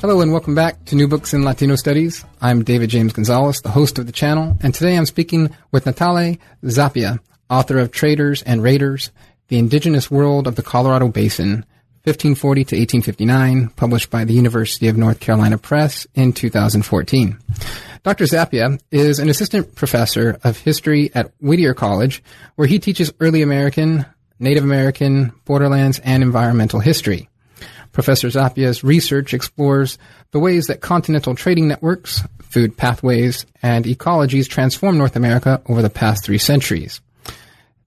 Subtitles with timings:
[0.00, 2.24] Hello and welcome back to New Books in Latino Studies.
[2.40, 6.38] I'm David James Gonzalez, the host of the channel, and today I'm speaking with Natale
[6.64, 7.20] Zappia,
[7.50, 9.10] author of Traders and Raiders,
[9.48, 11.66] The Indigenous World of the Colorado Basin,
[12.04, 17.38] 1540 to 1859, published by the University of North Carolina Press in 2014.
[18.02, 18.24] Dr.
[18.24, 22.22] Zappia is an assistant professor of history at Whittier College,
[22.54, 24.06] where he teaches early American,
[24.38, 27.28] Native American, borderlands, and environmental history.
[28.00, 29.98] Professor Zappia's research explores
[30.30, 35.90] the ways that continental trading networks, food pathways, and ecologies transformed North America over the
[35.90, 37.02] past three centuries.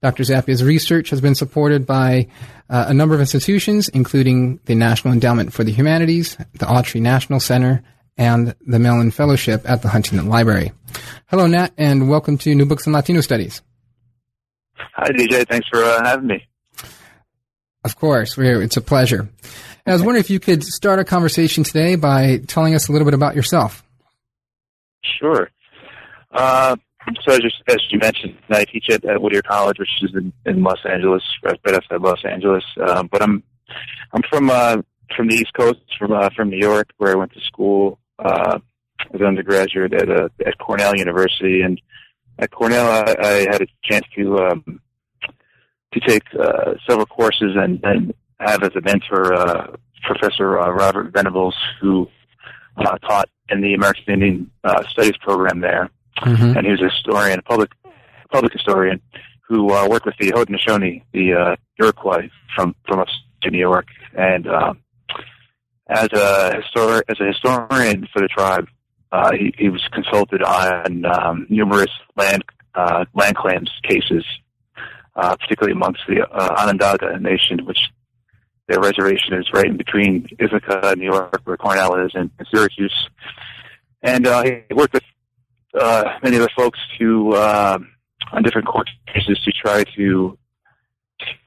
[0.02, 0.22] Dr.
[0.22, 2.28] Zappia's research has been supported by
[2.70, 7.40] uh, a number of institutions, including the National Endowment for the Humanities, the Autry National
[7.40, 7.82] Center,
[8.16, 10.70] and the Mellon Fellowship at the Huntington Library.
[11.26, 13.62] Hello, Nat, and welcome to New Books in Latino Studies.
[14.76, 15.44] Hi, DJ.
[15.48, 16.46] Thanks for uh, having me.
[17.82, 19.28] Of course, it's a pleasure.
[19.86, 23.04] I was wondering if you could start a conversation today by telling us a little
[23.04, 23.84] bit about yourself.
[25.20, 25.50] Sure.
[26.32, 26.76] Uh,
[27.26, 27.40] so as
[27.90, 31.60] you, mentioned, I teach at, at, Whittier College, which is in, in Los Angeles, right,
[31.66, 32.64] right outside Los Angeles.
[32.86, 33.42] Um, but I'm
[34.12, 34.78] I'm from uh,
[35.14, 38.58] from the East Coast, from uh, from New York, where I went to school uh,
[39.12, 41.78] as an undergraduate at uh, at Cornell University, and
[42.38, 44.80] at Cornell I, I had a chance to um,
[45.92, 51.12] to take uh, several courses and, and have as a mentor uh, Professor uh, Robert
[51.12, 52.08] Venables, who
[52.76, 55.90] uh, taught in the American Indian uh, Studies program there,
[56.20, 56.56] mm-hmm.
[56.56, 57.70] and he was a historian, a public
[58.30, 59.00] public historian,
[59.48, 64.46] who uh, worked with the Haudenosaunee, the uh, Iroquois from from upstate New York, and
[64.46, 64.74] uh,
[65.88, 68.66] as a histor- as a historian for the tribe,
[69.12, 72.42] uh, he, he was consulted on um, numerous land
[72.74, 74.24] uh, land claims cases,
[75.16, 77.78] uh, particularly amongst the uh, Onondaga Nation, which
[78.68, 83.08] their reservation is right in between Ithaca, New York, where Cornell is, and Syracuse.
[84.02, 85.02] And uh, he worked with
[85.78, 87.78] uh, many of the folks to uh,
[88.32, 90.38] on different court cases to try to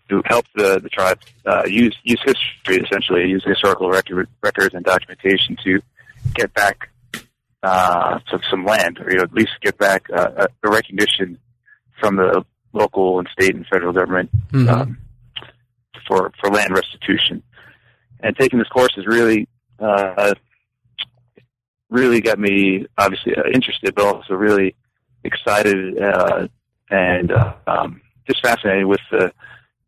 [0.10, 4.86] to help the the tribe uh, use use history essentially, use historical record, records and
[4.86, 5.82] documentation to
[6.34, 6.90] get back
[7.64, 11.38] uh, some, some land, or you know, at least get back uh, a recognition
[12.00, 14.30] from the local and state and federal government.
[14.52, 14.70] Mm-hmm.
[14.70, 14.98] Um,
[16.08, 17.44] for for land restitution.
[18.20, 19.48] And taking this course has really
[19.80, 20.34] uh,
[21.90, 24.76] really got me obviously uh, interested, but also really
[25.24, 26.48] excited uh,
[26.90, 29.32] and uh, um, just fascinated with the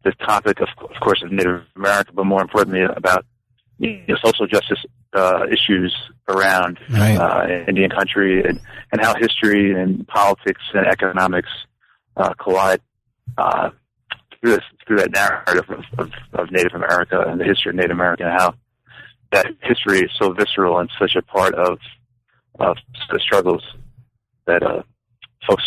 [0.03, 3.25] the topic of, of course, of Native America, but more importantly about
[3.79, 4.79] you know, social justice
[5.13, 5.96] uh, issues
[6.28, 7.18] around right.
[7.18, 8.59] uh, Indian country and,
[8.91, 11.50] and how history and politics and economics
[12.18, 12.81] uh, collide
[13.38, 13.69] uh,
[14.42, 17.92] through this, through that narrative of, of, of Native America and the history of Native
[17.92, 18.54] America and how
[19.32, 21.80] that history is so visceral and such a part of
[22.60, 22.78] of
[23.10, 23.64] the struggles
[24.46, 24.82] that uh,
[25.48, 25.64] folks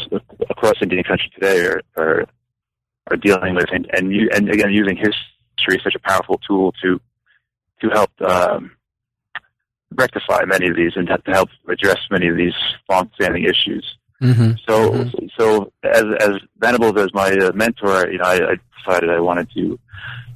[0.50, 2.24] across Indian country today are are,
[3.10, 6.72] are dealing with, and and, you, and again using history as such a powerful tool
[6.82, 7.00] to
[7.80, 8.72] to help um,
[9.94, 12.54] rectify many of these and to help address many of these
[12.88, 13.96] long-standing issues.
[14.22, 14.52] Mm-hmm.
[14.68, 15.26] So, mm-hmm.
[15.38, 19.50] so as as Venables as my uh, mentor, you know, I, I decided I wanted
[19.50, 19.78] to,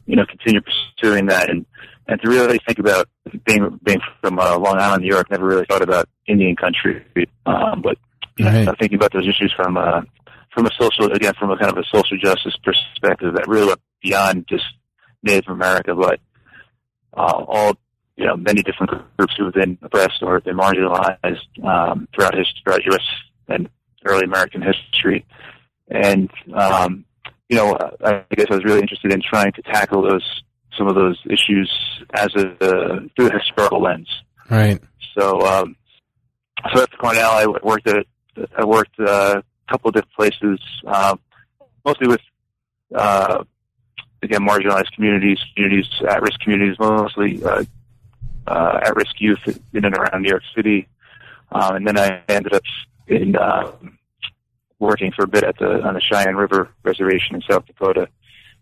[0.06, 1.64] you know, continue pursuing that and
[2.08, 3.08] and to really think about
[3.44, 5.30] being being from uh, Long Island, New York.
[5.30, 7.04] Never really thought about Indian country,
[7.46, 7.98] um, but
[8.36, 8.78] you know, right.
[8.78, 10.02] thinking about those issues from uh,
[10.54, 13.80] from a social again from a kind of a social justice perspective that really went
[14.02, 14.64] beyond just
[15.22, 16.20] Native America, but
[17.16, 17.76] uh, all
[18.16, 22.60] you know many different groups who have been oppressed or been marginalized um, throughout history,
[22.64, 23.00] throughout U.S.
[23.48, 23.68] and
[24.06, 25.24] early American history.
[25.88, 27.04] And, um,
[27.48, 30.42] you know, I guess I was really interested in trying to tackle those
[30.76, 31.72] some of those issues
[32.12, 34.08] as a uh, through a historical lens.
[34.50, 34.78] Right.
[35.18, 35.76] So, um,
[36.74, 38.06] so at Cornell, I worked at
[38.56, 41.16] I worked uh, a couple of different places, uh,
[41.84, 42.20] mostly with
[42.94, 43.44] uh,
[44.22, 47.64] again marginalized communities, communities at risk communities, mostly uh,
[48.46, 49.40] uh, at risk youth
[49.72, 50.88] in and around New York City,
[51.52, 52.62] um, and then I ended up
[53.06, 53.72] in uh,
[54.78, 58.08] working for a bit at the on the Cheyenne River Reservation in South Dakota,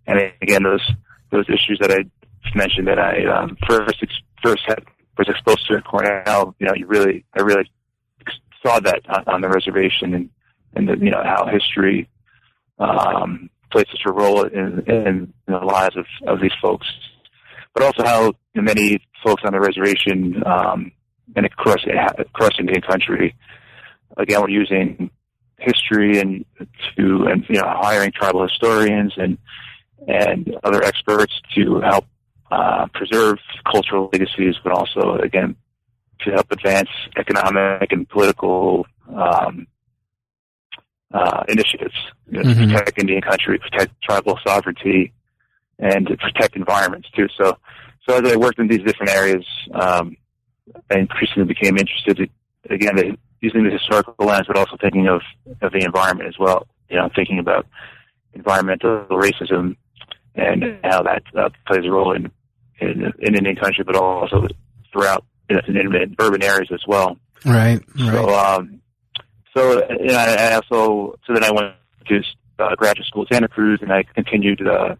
[0.06, 0.88] and again those
[1.30, 2.04] those issues that I
[2.54, 4.84] mentioned that I um, first ex- first had
[5.18, 6.54] was exposed to at Cornell.
[6.58, 7.70] You know, you really I really
[8.64, 10.30] saw that on, on the reservation and
[10.74, 12.08] and the, you know how history
[12.78, 16.86] um, plays such a role in, in the lives of, of these folks,
[17.74, 20.92] but also how many folks on the reservation um,
[21.36, 21.84] and across
[22.18, 23.34] across Indian country,
[24.16, 25.10] again, we're using
[25.64, 26.44] history and
[26.96, 29.38] to and you know hiring tribal historians and
[30.06, 32.04] and other experts to help
[32.50, 33.38] uh, preserve
[33.70, 35.56] cultural legacies, but also again
[36.20, 39.66] to help advance economic and political um,
[41.12, 41.94] uh, initiatives
[42.30, 42.60] you know, mm-hmm.
[42.60, 45.12] to protect Indian country, protect tribal sovereignty,
[45.78, 47.28] and to protect environments too.
[47.36, 47.56] So,
[48.08, 50.16] so as I worked in these different areas, um,
[50.90, 52.30] I increasingly became interested
[52.68, 55.20] again using the historical lens, but also thinking of
[55.60, 56.66] of the environment as well.
[56.88, 57.66] You know, thinking about
[58.32, 59.76] environmental racism
[60.34, 62.30] and how that uh, plays a role in,
[62.80, 64.46] in in Indian country, but also
[64.92, 67.16] throughout in, in urban areas as well.
[67.44, 67.80] Right.
[67.98, 68.12] right.
[68.12, 68.80] So, um,
[69.56, 71.74] so you know, I also so then I went
[72.08, 72.22] to
[72.58, 74.96] uh, graduate school at Santa Cruz, and I continued uh,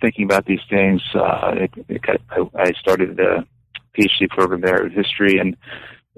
[0.00, 1.02] thinking about these things.
[1.14, 2.20] Uh, it, it,
[2.54, 3.46] I started the
[3.96, 5.56] PhD program there in history, and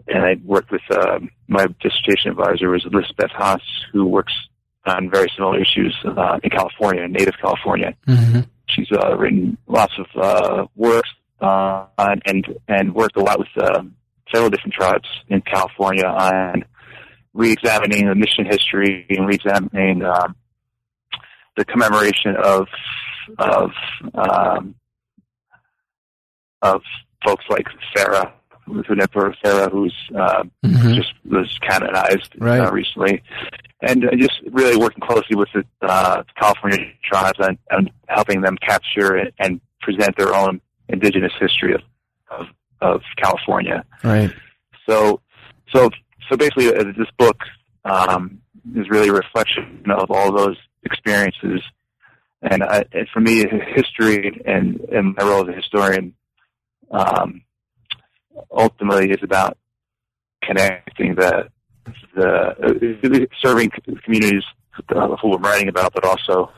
[0.08, 3.62] and I worked with uh, my dissertation advisor was Elizabeth Haas,
[3.92, 4.32] who works
[4.84, 7.94] on very similar issues uh, in California, native California.
[8.06, 8.40] Mm-hmm.
[8.68, 11.08] She's uh, written lots of uh, works
[11.40, 13.82] uh, and and worked a lot with uh,
[14.32, 16.64] several different tribes in California on
[17.32, 20.34] re-examining the mission history and re-examining um,
[21.56, 22.66] the commemoration of
[23.38, 23.70] of
[24.14, 24.74] um,
[26.62, 26.82] of
[27.24, 28.32] folks like Serra,
[28.68, 30.94] Junípero Serra, who's uh, mm-hmm.
[30.94, 32.60] just was canonized uh, right.
[32.60, 33.22] uh, recently,
[33.82, 38.56] and uh, just really working closely with the uh, California tribes and, and helping them
[38.56, 41.82] capture and, and present their own indigenous history of
[42.30, 42.46] of,
[42.80, 43.84] of California.
[44.02, 44.32] Right.
[44.88, 45.20] So,
[45.72, 45.90] so
[46.28, 47.38] so basically, uh, this book
[47.84, 48.40] um,
[48.74, 51.62] is really a reflection of all those experiences.
[52.42, 56.14] And, I, and for me, history and, and my role as a historian
[56.90, 57.42] um,
[58.50, 59.56] ultimately is about
[60.42, 61.48] connecting the
[62.14, 62.28] the
[62.62, 63.70] uh, serving
[64.04, 64.42] communities
[64.88, 66.50] who I'm writing about, but also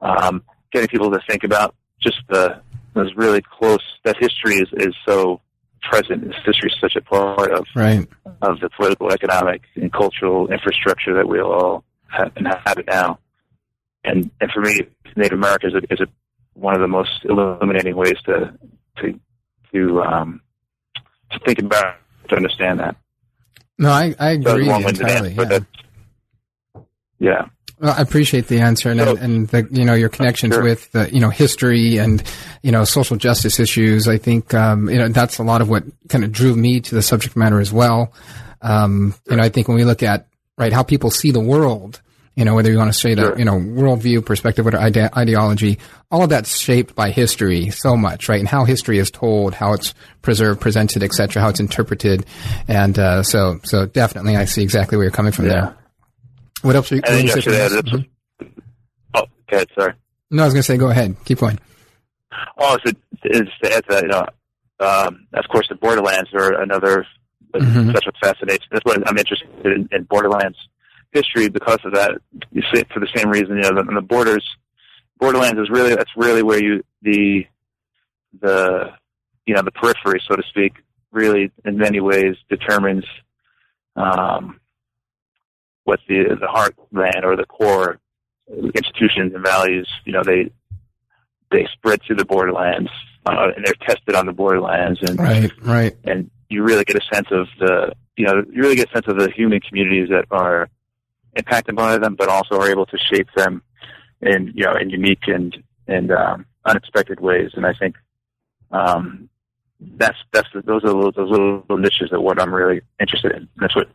[0.00, 0.42] um,
[0.72, 2.60] getting people to think about just the
[2.94, 3.82] those really close.
[4.04, 5.40] That history is is so
[5.82, 6.24] present.
[6.24, 8.08] This history is such a part of right.
[8.42, 13.18] of the political, economic, and cultural infrastructure that we all have, inhabit now.
[14.04, 14.82] And and for me,
[15.16, 16.06] Native America is a, is a,
[16.54, 18.54] one of the most illuminating ways to
[18.98, 19.20] to
[19.72, 20.40] to um,
[21.34, 21.96] to think about
[22.28, 22.96] to understand that.
[23.78, 25.34] No, I I agree entirely.
[25.34, 25.58] yeah.
[27.18, 27.46] yeah.
[27.80, 30.62] Well, I appreciate the answer and, so, and the, you know, your connections sure.
[30.62, 32.22] with, the, you know, history and,
[32.62, 34.06] you know, social justice issues.
[34.06, 36.94] I think, um, you know, that's a lot of what kind of drew me to
[36.94, 38.12] the subject matter as well.
[38.62, 42.00] Um, you know, I think when we look at, right, how people see the world,
[42.36, 43.32] you know, whether you want to say sure.
[43.32, 45.78] the, you know, worldview, perspective, or ide- ideology,
[46.10, 48.40] all of that's shaped by history so much, right?
[48.40, 52.26] And how history is told, how it's preserved, presented, etc., how it's interpreted.
[52.66, 55.52] And, uh, so, so definitely I see exactly where you're coming from yeah.
[55.52, 55.76] there.
[56.62, 58.46] What else are you, then you say mm-hmm.
[59.14, 59.94] Oh, okay, sorry.
[60.30, 61.14] No, I was going to say, go ahead.
[61.24, 61.58] Keep going.
[62.58, 64.26] Oh, it's, it's, it's uh, you know,
[64.80, 67.06] um, of course, the borderlands are another
[67.54, 67.92] mm-hmm.
[67.92, 68.64] that's what fascinates.
[68.70, 70.56] That's what I'm interested in, in borderlands
[71.14, 72.12] history because of that.
[72.52, 74.44] You see it for the same reason, you know, the, the borders,
[75.18, 77.46] borderlands is really that's really where you the
[78.40, 78.90] the
[79.46, 80.74] you know the periphery, so to speak,
[81.12, 83.04] really in many ways determines
[83.96, 84.60] um,
[85.84, 87.98] what the the heartland or the core
[88.74, 90.50] institutions and values, you know, they
[91.50, 92.90] they spread through the borderlands
[93.26, 97.14] uh, and they're tested on the borderlands, and right, right, and you really get a
[97.14, 100.26] sense of the you know you really get a sense of the human communities that
[100.30, 100.68] are
[101.36, 103.62] impacted by them, but also are able to shape them
[104.20, 107.50] in you know in unique and and um, unexpected ways.
[107.54, 107.96] And I think
[108.70, 109.28] um,
[109.80, 113.48] that's that's those are those little, niches that what I'm really interested in.
[113.56, 113.88] That's what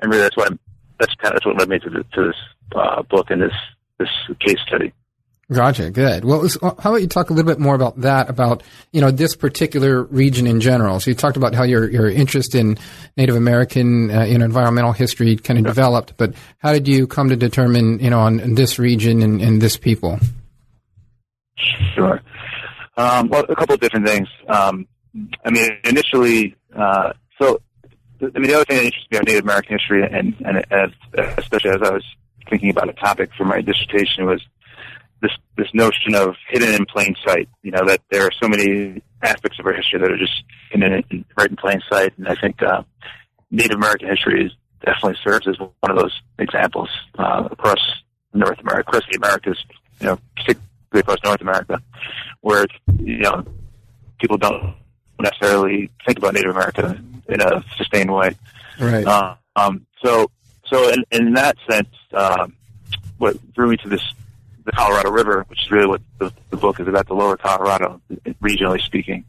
[0.00, 0.58] and really that's what I'm
[0.98, 2.36] that's kind of that's what led me to, the, to this
[2.74, 3.52] uh, book and this
[3.98, 4.08] this
[4.40, 4.92] case study.
[5.52, 5.90] Gotcha.
[5.90, 6.24] Good.
[6.24, 9.34] Well, how about you talk a little bit more about that, about, you know, this
[9.34, 11.00] particular region in general?
[11.00, 12.78] So you talked about how your, your interest in
[13.16, 17.36] Native American, uh, in environmental history kind of developed, but how did you come to
[17.36, 20.20] determine, you know, on, on this region and, and, this people?
[21.96, 22.20] Sure.
[22.96, 24.28] Um, well, a couple of different things.
[24.48, 24.86] Um,
[25.44, 27.60] I mean, initially, uh, so,
[28.22, 30.90] I mean, the other thing that interests me about Native American history and, and as,
[31.38, 32.04] especially as I was
[32.48, 34.40] thinking about a topic for my dissertation was
[35.22, 37.48] this this notion of hidden in plain sight.
[37.62, 41.04] You know that there are so many aspects of our history that are just hidden
[41.10, 42.82] in, right in plain sight, and I think uh,
[43.50, 44.52] Native American history is,
[44.84, 47.80] definitely serves as one of those examples uh, across
[48.32, 49.58] North America, across the Americas.
[50.00, 51.82] You know, particularly across North America,
[52.40, 52.66] where
[52.98, 53.44] you know
[54.18, 54.74] people don't
[55.20, 56.98] necessarily think about Native America
[57.28, 58.34] in a sustained way.
[58.78, 59.06] Right.
[59.06, 60.30] Uh, um, so,
[60.66, 62.54] so in, in that sense, um,
[63.18, 64.02] what drew me to this
[64.70, 68.00] the Colorado River, which is really what the, the book is about, the lower Colorado,
[68.42, 69.24] regionally speaking.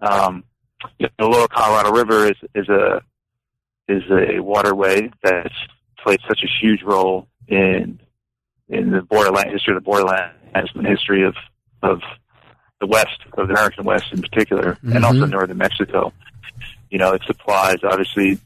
[0.00, 0.44] Um,
[0.98, 3.02] the lower Colorado River is, is a
[3.86, 5.54] is a waterway that's
[5.98, 8.00] played such a huge role in
[8.68, 11.34] in the borderland history of the borderland and history of
[11.82, 12.00] of
[12.80, 14.96] the West, of the American West in particular, mm-hmm.
[14.96, 16.12] and also northern Mexico.
[16.90, 18.38] You know, it supplies obviously,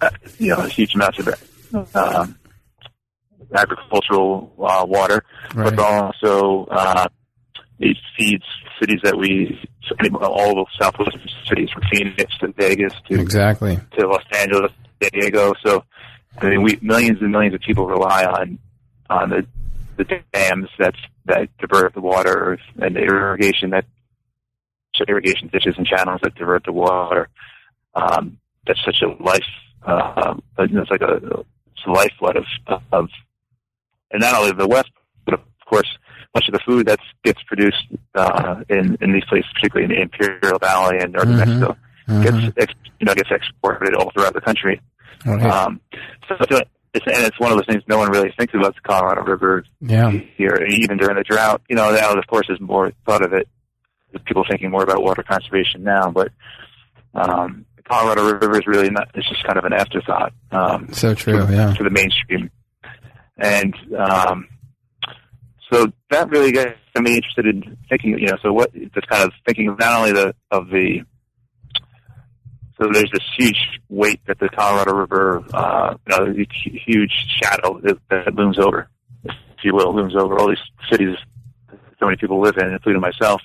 [0.00, 2.38] uh, you know, a huge amount of um,
[3.54, 5.24] agricultural uh, water,
[5.54, 5.74] right.
[5.74, 7.08] but also uh,
[7.78, 8.44] it feeds
[8.80, 9.60] cities that we
[10.20, 11.16] all the southwest
[11.48, 14.72] cities from Phoenix to Vegas to exactly to Los Angeles,
[15.02, 15.52] San Diego.
[15.64, 15.84] So
[16.38, 18.58] I mean, we millions and millions of people rely on
[19.10, 19.46] on the
[19.96, 20.94] the dams that
[21.26, 23.84] that divert the water and the irrigation that
[25.08, 27.28] irrigation ditches and channels that divert the water.
[27.94, 29.44] Um, that's such a life.
[29.84, 32.44] Uh, it's like a, it's a lifeblood of
[32.92, 33.08] of
[34.14, 34.90] and not only the West,
[35.26, 35.98] but of course,
[36.34, 40.02] much of the food that gets produced uh, in in these places, particularly in the
[40.02, 41.50] Imperial Valley and northern mm-hmm.
[41.50, 41.76] Mexico,
[42.08, 42.22] mm-hmm.
[42.22, 44.80] gets ex, you know gets exported all throughout the country.
[45.26, 45.48] Okay.
[45.48, 45.80] Um,
[46.28, 46.36] so
[46.94, 49.64] it's and it's one of those things no one really thinks about the Colorado River
[49.80, 50.10] yeah.
[50.10, 51.60] here, even during the drought.
[51.68, 53.48] You know, now of course there's more thought of it.
[54.26, 56.30] People thinking more about water conservation now, but
[57.14, 59.08] um, the Colorado River is really not.
[59.14, 60.32] It's just kind of an afterthought.
[60.52, 61.74] Um, so true, to, yeah.
[61.74, 62.48] To the mainstream
[63.36, 64.48] and um,
[65.72, 69.32] so that really got me interested in thinking, you know, so what, just kind of
[69.46, 71.00] thinking of not only the, of the,
[72.80, 76.44] so there's this huge weight that the Colorado River, uh, you know,
[76.86, 77.12] huge
[77.42, 78.88] shadow that, that looms over,
[79.24, 80.58] if you will, looms over all these
[80.90, 81.16] cities
[81.98, 83.40] so many people live in, including myself.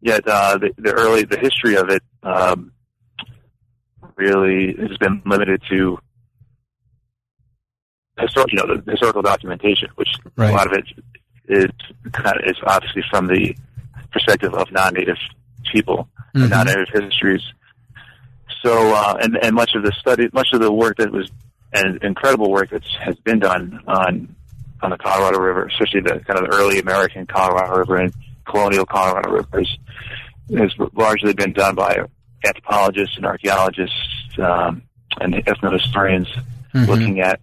[0.00, 2.72] Yet, uh, the, the early, the history of it, um,
[4.16, 5.98] really has been limited to
[8.18, 10.50] historic, you know, the historical documentation, which right.
[10.50, 10.84] a lot of it
[11.46, 11.70] is
[12.12, 13.54] kind of is obviously from the
[14.12, 15.18] perspective of non-native
[15.72, 16.48] people mm-hmm.
[16.48, 17.42] non-native histories.
[18.62, 21.30] So, uh, and and much of the study, much of the work that was,
[21.72, 24.34] and incredible work that has been done on
[24.82, 28.14] on the Colorado River, especially the kind of the early American Colorado River and
[28.46, 29.78] colonial Colorado rivers,
[30.56, 32.04] has largely been done by
[32.46, 34.82] anthropologists and archaeologists um,
[35.20, 36.28] and ethnohistorians
[36.74, 36.84] mm-hmm.
[36.84, 37.40] looking at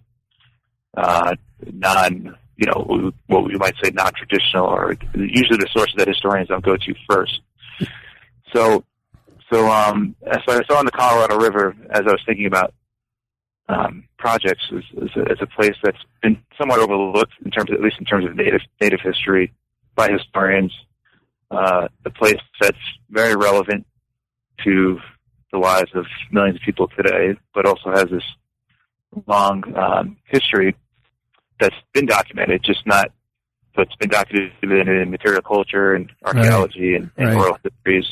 [0.96, 1.34] uh,
[1.72, 6.64] non, you know, what we might say non-traditional, or usually the sources that historians don't
[6.64, 7.40] go to first.
[8.54, 8.84] So,
[9.52, 10.14] so, um,
[10.46, 12.74] so I saw in the Colorado River as I was thinking about
[13.68, 17.98] um, projects as, a, a place that's been somewhat overlooked in terms, of, at least
[17.98, 19.52] in terms of native native history
[19.94, 20.72] by historians.
[21.50, 22.78] Uh, a place that's
[23.10, 23.86] very relevant
[24.64, 24.98] to
[25.52, 28.24] the lives of millions of people today, but also has this
[29.26, 30.74] long um, history
[31.60, 33.12] that's been documented, just not
[33.74, 37.02] what's been documented in material culture and archaeology right.
[37.02, 37.36] and, and right.
[37.36, 38.06] oral histories.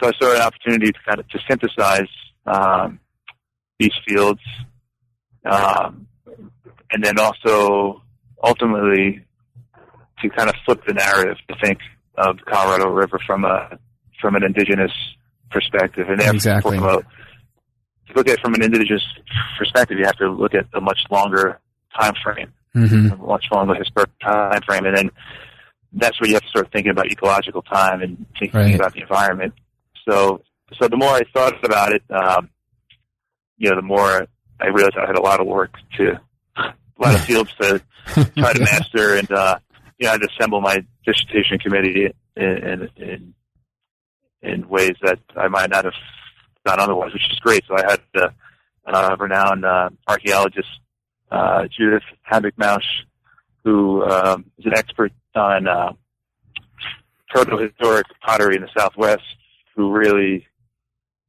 [0.00, 2.08] So I saw an opportunity to kind of to synthesize
[2.46, 2.98] um,
[3.78, 4.40] these fields,
[5.44, 6.06] um,
[6.90, 8.02] and then also
[8.42, 9.24] ultimately
[10.20, 11.78] to kind of flip the narrative to think
[12.16, 13.78] of the Colorado River from a
[14.20, 14.92] from an indigenous
[15.50, 16.78] perspective, and exactly.
[16.78, 17.02] From
[18.08, 19.02] to look at it from an indigenous
[19.58, 21.60] perspective, you have to look at a much longer
[21.98, 23.12] time frame, mm-hmm.
[23.12, 25.10] a much longer historic time frame, and then
[25.92, 28.74] that's where you have to start thinking about ecological time and thinking right.
[28.74, 29.54] about the environment.
[30.08, 30.42] So,
[30.78, 32.48] so the more I thought about it, um,
[33.58, 34.26] you know, the more
[34.60, 36.20] I realized I had a lot of work to,
[36.56, 37.82] a lot of fields to
[38.36, 39.58] try to master, and uh,
[39.98, 43.34] you know, I had to assemble my dissertation committee in, in, in
[44.42, 45.94] in ways that I might not have
[46.64, 47.64] done otherwise, which is great.
[47.66, 48.28] So I had uh,
[48.86, 50.68] uh, renowned uh, archaeologist
[51.30, 53.04] uh, Judith Habicht-Mauche,
[53.64, 55.92] who um, is an expert on uh,
[57.28, 59.22] proto-historic pottery in the Southwest,
[59.74, 60.46] who really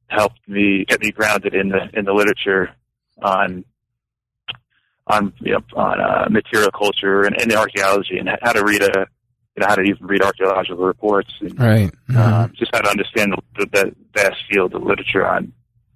[0.08, 2.70] helped me get me grounded in the in the literature
[3.22, 3.64] on
[5.06, 9.06] on you know, on uh, material culture and, and archaeology and how to read a
[9.56, 12.16] you know how to even read archaeological reports and right mm-hmm.
[12.16, 15.52] uh, just how to understand the, the, vast field of literature on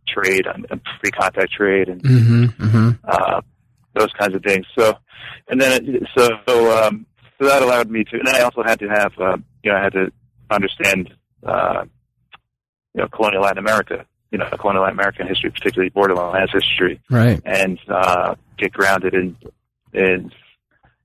[0.06, 2.44] trade on, on pre-contact trade and mm-hmm.
[2.44, 2.90] Mm-hmm.
[3.04, 3.40] Uh,
[3.94, 4.66] those kinds of things.
[4.76, 4.94] So
[5.48, 7.06] and then it, so so um,
[7.38, 9.82] so that allowed me to and I also had to have uh, you know I
[9.82, 10.12] had to
[10.50, 11.84] understand uh,
[12.94, 17.40] you know colonial Latin America you know, colonial Latin American history, particularly borderlands history, right?
[17.44, 19.36] And uh, get grounded in
[19.92, 20.30] in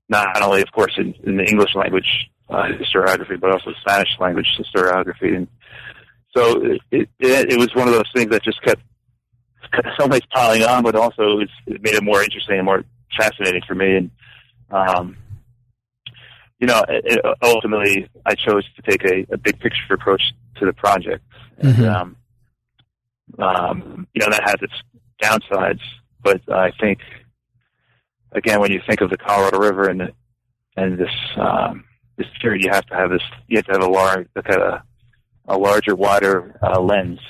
[0.08, 4.46] not only, of course, in, in the English language uh, historiography, but also Spanish language
[4.58, 5.48] historiography, and
[6.36, 7.08] so it, it,
[7.52, 8.82] it was one of those things that just kept
[9.98, 11.48] some ways piling on, but also it,
[11.82, 12.84] made it more interesting and more
[13.16, 13.96] fascinating for me.
[13.96, 14.10] And
[14.70, 15.16] um,
[16.58, 20.22] you know, it, ultimately, I chose to take a, a big picture approach
[20.56, 21.22] to the project.
[21.58, 21.84] And, mm-hmm.
[21.84, 22.16] um,
[23.38, 24.72] um, you know, that has its
[25.22, 25.80] downsides,
[26.22, 27.00] but I think,
[28.32, 30.12] again, when you think of the Colorado River and the,
[30.76, 31.84] and this um,
[32.16, 33.22] this period, you have to have this.
[33.48, 34.82] You have to have a large, at a,
[35.46, 37.20] a larger, wider uh, lens.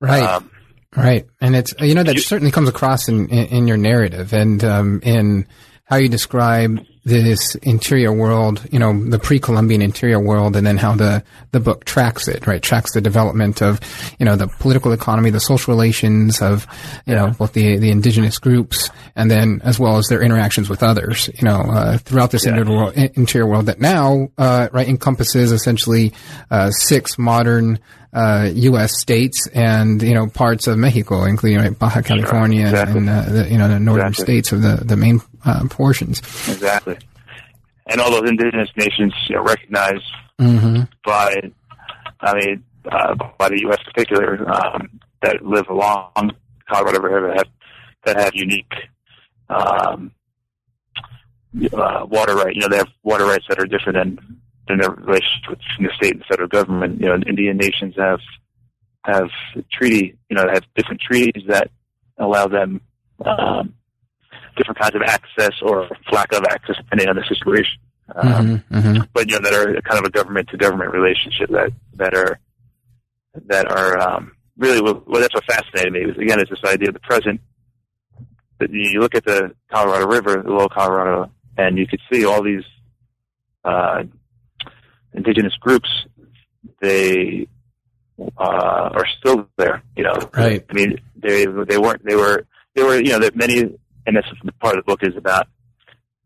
[0.00, 0.22] Right.
[0.22, 0.50] Um,
[0.96, 1.26] right.
[1.40, 4.62] And it's you know that you, certainly comes across in, in, in your narrative and
[4.64, 5.46] um, in
[5.84, 10.94] how you describe this interior world, you know, the pre-Columbian interior world, and then how
[10.94, 11.22] the,
[11.52, 12.62] the book tracks it, right?
[12.62, 13.78] Tracks the development of,
[14.18, 16.66] you know, the political economy, the social relations of,
[17.04, 20.82] you know, both the, the indigenous groups, and then as well as their interactions with
[20.82, 22.56] others, you know, uh, throughout this yeah.
[22.56, 26.14] interior, world, interior world that now, uh, right, encompasses essentially,
[26.50, 27.78] uh, six modern,
[28.14, 28.98] uh, U.S.
[29.00, 32.98] states and you know parts of Mexico, including right, Baja California sure, exactly.
[33.00, 34.34] and uh, the, you know the northern exactly.
[34.34, 36.20] states of the the main uh, portions.
[36.48, 36.98] Exactly,
[37.86, 40.04] and all those indigenous nations you know, recognized
[40.40, 40.82] mm-hmm.
[41.04, 41.34] by,
[42.20, 43.78] I mean, uh, by the U.S.
[43.86, 46.32] in particular um, that live along
[46.68, 47.48] Colorado River that have
[48.04, 48.72] that have unique.
[49.48, 50.12] Um,
[51.72, 54.90] uh, water rights, you know, they have water rights that are different than in their
[54.90, 57.00] relationship with the state and federal government.
[57.00, 58.20] You know, Indian nations have
[59.04, 59.28] have
[59.70, 61.70] treaty, you know, have different treaties that
[62.18, 62.80] allow them
[63.24, 63.74] um,
[64.56, 67.78] different kinds of access or lack of access depending on the situation.
[68.14, 69.02] Um, mm-hmm, mm-hmm.
[69.12, 72.38] But you know, that are kind of a government to government relationship that that are
[73.46, 75.02] that are um, really well.
[75.12, 76.06] That's what fascinated me.
[76.06, 77.40] Was again, it's this idea of the present.
[78.60, 82.42] That you look at the Colorado River, the Lower Colorado, and you could see all
[82.42, 82.62] these
[83.64, 84.04] uh,
[85.12, 85.88] indigenous groups,
[86.80, 87.48] they
[88.18, 89.82] uh, are still there.
[89.96, 90.64] You know, right?
[90.68, 94.28] I mean, they they weren't they were they were you know that many, and that's
[94.44, 95.46] the part of the book is about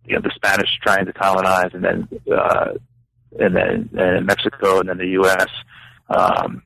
[0.04, 2.72] you know the Spanish trying to colonize, and then uh,
[3.38, 5.48] and then and Mexico, and then the U.S.
[6.08, 6.62] Um,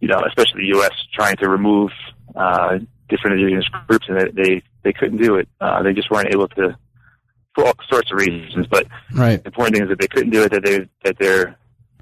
[0.00, 0.92] you know, especially the U.S.
[1.14, 1.90] trying to remove
[2.34, 5.48] uh, different indigenous groups, and they they, couldn't do it.
[5.60, 6.76] Uh, they just weren't able to
[7.54, 8.66] for all sorts of reasons.
[8.68, 9.42] But right.
[9.42, 10.52] the important thing is that they couldn't do it.
[10.52, 11.56] That they that they're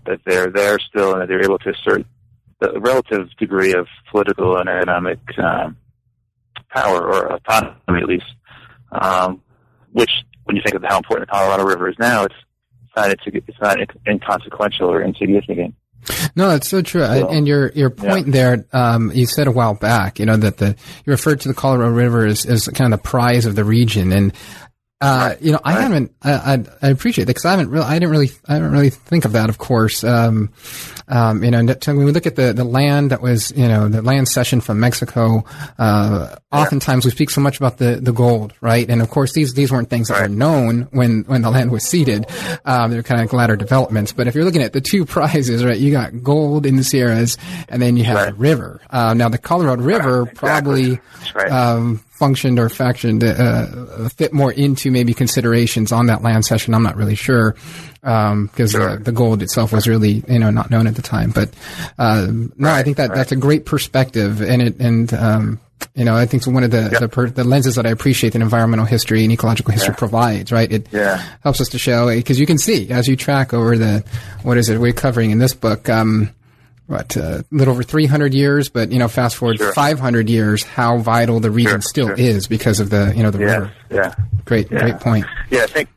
[0.06, 2.04] that they're there still, and that they're able to assert
[2.60, 5.76] the relative degree of political and economic um,
[6.70, 8.24] power or autonomy, at least.
[8.92, 9.42] Um,
[9.92, 10.10] which,
[10.44, 12.34] when you think of how important the Colorado River is now, it's
[12.96, 15.74] not it's not inconsequential or insignificant.
[16.34, 17.04] No, that's so true.
[17.04, 18.32] So, and your your point yeah.
[18.32, 21.54] there, um, you said a while back, you know, that the you referred to the
[21.54, 24.32] Colorado River as, as kind of the prize of the region, and
[25.02, 25.82] uh, you know, I right.
[25.82, 26.14] haven't.
[26.22, 27.84] I, I, I appreciate that because I haven't really.
[27.84, 28.30] I didn't really.
[28.46, 29.48] I didn't really think of that.
[29.48, 30.52] Of course, um,
[31.08, 34.00] um, you know, when we look at the the land that was, you know, the
[34.00, 35.44] land cession from Mexico.
[35.76, 38.88] Uh, oftentimes we speak so much about the the gold, right?
[38.88, 40.30] And of course, these these weren't things that right.
[40.30, 42.26] were known when when the land was ceded.
[42.64, 44.12] Um, they're kind of latter developments.
[44.12, 47.38] But if you're looking at the two prizes, right, you got gold in the Sierras,
[47.68, 48.26] and then you have right.
[48.26, 48.80] the river.
[48.88, 51.00] Uh, now the Colorado River probably.
[51.50, 56.72] Um, functioned or factioned uh, fit more into maybe considerations on that land cession.
[56.72, 57.56] I'm not really sure
[58.00, 58.96] because um, sure.
[58.96, 61.32] the, the, gold itself was really you know not known at the time.
[61.32, 61.50] But
[61.98, 63.16] uh, no, right, I think that right.
[63.16, 65.60] that's a great perspective, and it and um,
[65.96, 67.00] you know I think it's one of the yep.
[67.00, 69.98] the, per, the, lenses that I appreciate that environmental history and ecological history yeah.
[69.98, 70.52] provides.
[70.52, 71.24] Right, it yeah.
[71.42, 74.04] helps us to show because you can see as you track over the
[74.44, 75.88] what is it we're covering in this book.
[75.88, 76.32] Um,
[76.86, 79.72] what a uh, little over 300 years, but you know, fast forward sure.
[79.72, 82.18] 500 years, how vital the region sure, still sure.
[82.18, 83.72] is because of the you know the river.
[83.90, 84.14] Yeah,
[84.44, 84.80] great, yeah.
[84.80, 85.26] great point.
[85.50, 85.88] Yeah, I think.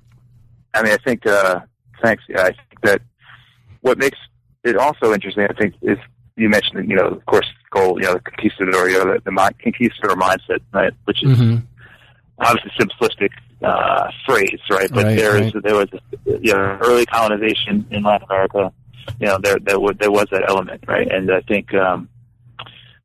[0.73, 1.25] I mean, I think.
[1.25, 1.61] Uh,
[2.01, 2.23] thanks.
[2.29, 3.01] Yeah, I think that
[3.81, 4.17] what makes
[4.63, 5.97] it also interesting, I think, is
[6.35, 9.53] you mentioned, you know, of course, goal, you know, the conquistador, you know, the, the
[9.63, 11.65] conquistador mindset, right, which is mm-hmm.
[12.39, 13.29] obviously simplistic
[13.63, 14.89] uh, phrase, right?
[14.91, 15.63] But Right, there is right.
[15.63, 15.87] there was
[16.25, 18.73] you know early colonization in Latin America.
[19.19, 21.07] You know there there was there was that element, right?
[21.11, 22.09] And I think um,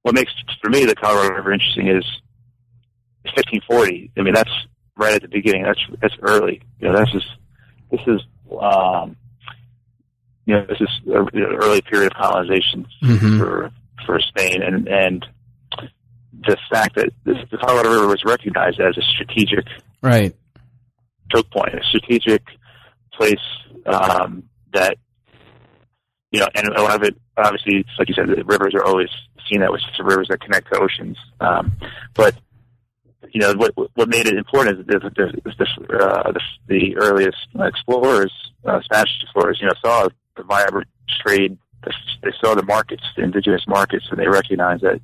[0.02, 0.32] what makes
[0.62, 2.04] for me the Colorado River interesting is
[3.24, 4.12] 1540.
[4.16, 4.50] I mean that's
[4.96, 5.64] right at the beginning.
[5.64, 6.62] That's that's early.
[6.80, 7.26] You know that's just
[7.90, 8.20] this is
[8.60, 9.16] um,
[10.46, 13.38] you know this is a, you know, early period of colonization Mhm.
[13.38, 13.70] for
[14.06, 15.26] for Spain, and and
[16.46, 19.66] the fact that this, the Colorado River was recognized as a strategic
[20.02, 20.34] Right.
[21.30, 22.42] choke point, a strategic
[23.12, 23.34] place
[23.84, 24.96] um, that
[26.30, 29.08] you know, and a lot of it, obviously, like you said, the rivers are always
[29.50, 31.16] seen that with the rivers that connect to oceans.
[31.40, 31.72] Um,
[32.14, 32.36] but
[33.32, 36.96] you know, what what made it important is that the the, the, uh, the, the
[36.96, 38.32] earliest explorers,
[38.64, 40.88] uh, Spanish explorers, you know, saw the vibrant
[41.24, 41.58] trade.
[41.82, 45.00] The, they saw the markets, the indigenous markets, and they recognized that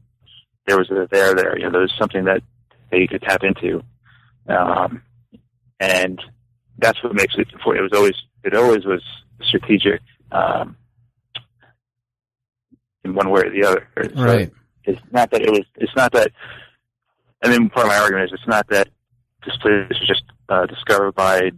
[0.67, 1.59] there was a there there.
[1.59, 2.43] You know, there was something that
[2.91, 3.83] they could tap into.
[4.49, 5.03] Um,
[5.81, 6.21] and
[6.79, 7.81] that's what makes it important.
[7.81, 9.03] It was always it always was
[9.43, 10.01] strategic
[10.33, 10.77] um,
[13.11, 13.89] in one way or the other.
[14.17, 14.53] So Right.
[14.85, 15.65] it's not that it was.
[15.77, 16.33] It's not that.
[17.45, 18.89] I mean, part of my argument is it's not that
[19.45, 21.51] this place was just uh, discovered by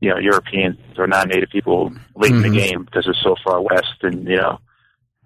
[0.00, 2.42] you know Europeans or non-native people late in Mhm.
[2.42, 4.58] the game because it's so far west, and you know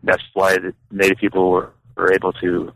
[0.02, 2.72] that's why the native people were, were able to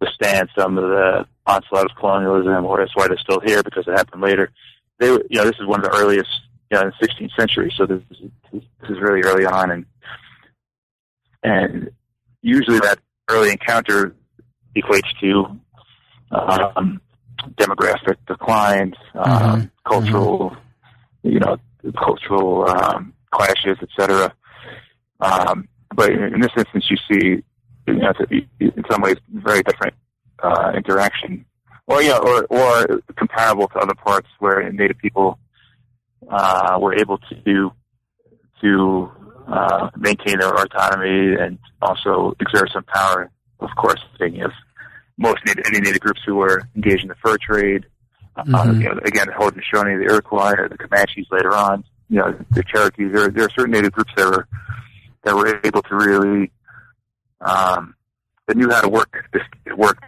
[0.00, 3.92] withstand some of the onslaught of colonialism, or that's why they're still here because it
[3.92, 4.50] happened later.
[4.98, 6.30] They, were- you know, this is one of the earliest,
[6.70, 9.84] you know, in the 16th century, so this is, this is really early on, and
[11.42, 11.90] and
[12.42, 12.98] usually that
[13.28, 14.14] early encounter
[14.76, 15.58] equates to
[16.30, 17.00] um,
[17.56, 19.22] demographic declines, um,
[19.62, 19.70] Mhm.
[19.84, 20.56] cultural,
[21.22, 21.56] you know,
[21.96, 24.32] cultural um, clashes, etc.
[25.20, 27.42] Um, but in this instance, you see,
[27.86, 28.12] you know,
[28.60, 29.94] in some ways, very different
[30.42, 31.44] uh, interaction,
[31.86, 35.38] or yeah, or or comparable to other parts where Native people
[36.30, 37.72] uh, were able to do
[38.60, 39.10] to
[39.50, 43.30] uh, maintain their autonomy and also exert some power.
[43.60, 44.52] Of course, thinking of
[45.18, 47.84] most native, any native groups who were engaged in the fur trade.
[48.36, 48.82] Uh, Mhm.
[48.82, 51.84] you know, again, the Haudenosaunee, the Iroquois, or the Comanches later on.
[52.08, 53.12] You know, the Cherokees.
[53.12, 54.46] There, there are certain native groups that were
[55.24, 56.50] that were able to really
[57.40, 57.94] um,
[58.46, 59.42] that knew how to work this
[59.76, 59.98] work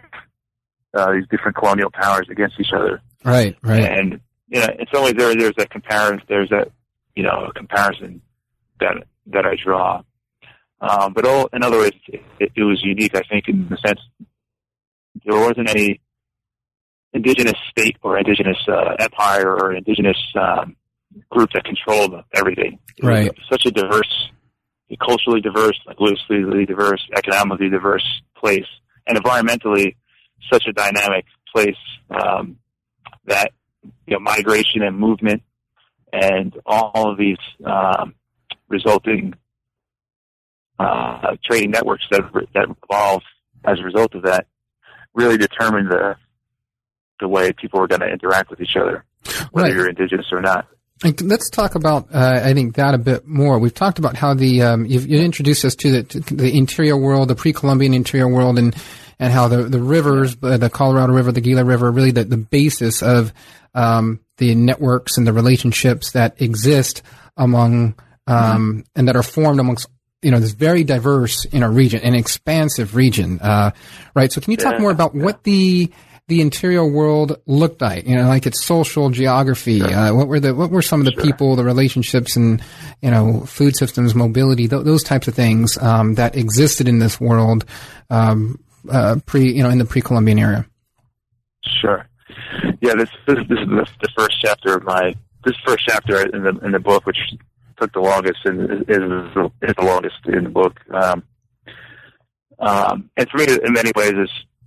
[0.93, 3.01] uh, these different colonial powers against each other.
[3.23, 3.55] Right.
[3.61, 3.83] Right.
[3.83, 6.21] And you know, in some ways, there there's that comparison.
[6.27, 6.69] There's that
[7.15, 8.21] you know a comparison
[8.79, 10.01] that that I draw.
[10.81, 13.15] Um, but all, in other ways, it, it was unique.
[13.15, 13.99] I think in the sense
[15.23, 16.01] there wasn't any
[17.13, 20.75] indigenous state or indigenous uh, empire or indigenous um,
[21.29, 22.79] group that controlled everything.
[23.01, 23.31] Right.
[23.49, 24.29] such a diverse,
[24.99, 28.05] culturally diverse, linguistically diverse, economically diverse
[28.35, 28.65] place,
[29.07, 29.95] and environmentally
[30.51, 31.77] such a dynamic place
[32.09, 32.57] um,
[33.25, 33.51] that
[34.05, 35.43] you know migration and movement
[36.11, 38.13] and all of these um,
[38.69, 39.33] resulting
[40.79, 42.21] uh, trading networks that
[42.53, 43.21] that evolve
[43.65, 44.47] as a result of that
[45.13, 46.15] really determine the
[47.19, 49.05] the way people are going to interact with each other,
[49.51, 49.73] whether Right.
[49.73, 50.67] you're indigenous or not.
[51.03, 53.59] And Let's talk about, uh, I think, that a bit more.
[53.59, 56.97] We've talked about how the um, you've, you introduced us to the, to the interior
[56.97, 58.75] world, the pre-Columbian interior world, and
[59.19, 62.37] and how the the rivers, the Colorado River, the Gila River, are really the, the
[62.37, 63.33] basis of
[63.73, 67.01] um, the networks and the relationships that exist
[67.37, 67.95] among
[68.27, 69.87] um, and that are formed amongst
[70.21, 73.71] you know this very diverse in know region, an expansive region, uh,
[74.15, 74.31] right?
[74.31, 75.91] So, can you talk Yeah, more about what the
[76.29, 78.07] the interior world looked like?
[78.07, 79.81] You know, like its social geography.
[79.81, 82.61] Uh, what were the what were some of the people, the relationships, and
[83.01, 87.19] you know, food systems, mobility, th- those types of things um, that existed in this
[87.19, 87.65] world
[88.09, 90.65] um, uh, pre you know in the pre-Columbian era.
[91.65, 92.07] Sure.
[92.81, 96.43] Yeah, this this, this is the, the first chapter of my this first chapter in
[96.43, 97.17] the in the book, which
[97.77, 100.79] took the longest and is, is, the longest in the book.
[100.91, 101.23] Um,
[102.59, 104.13] um, and for me, in many ways,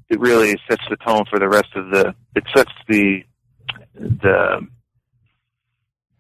[0.09, 2.14] it really sets the tone for the rest of the.
[2.35, 3.23] It sets the
[3.95, 4.66] the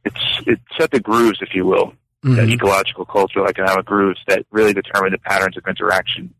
[0.04, 2.52] it's it set the grooves, if you will, the Mhm.
[2.52, 6.32] ecological, cultural, economic grooves that really determine the patterns of interaction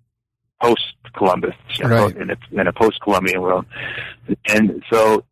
[0.63, 2.17] post Columbus Right.
[2.17, 3.67] in a, in a post Columbian world.
[4.49, 5.25] And so,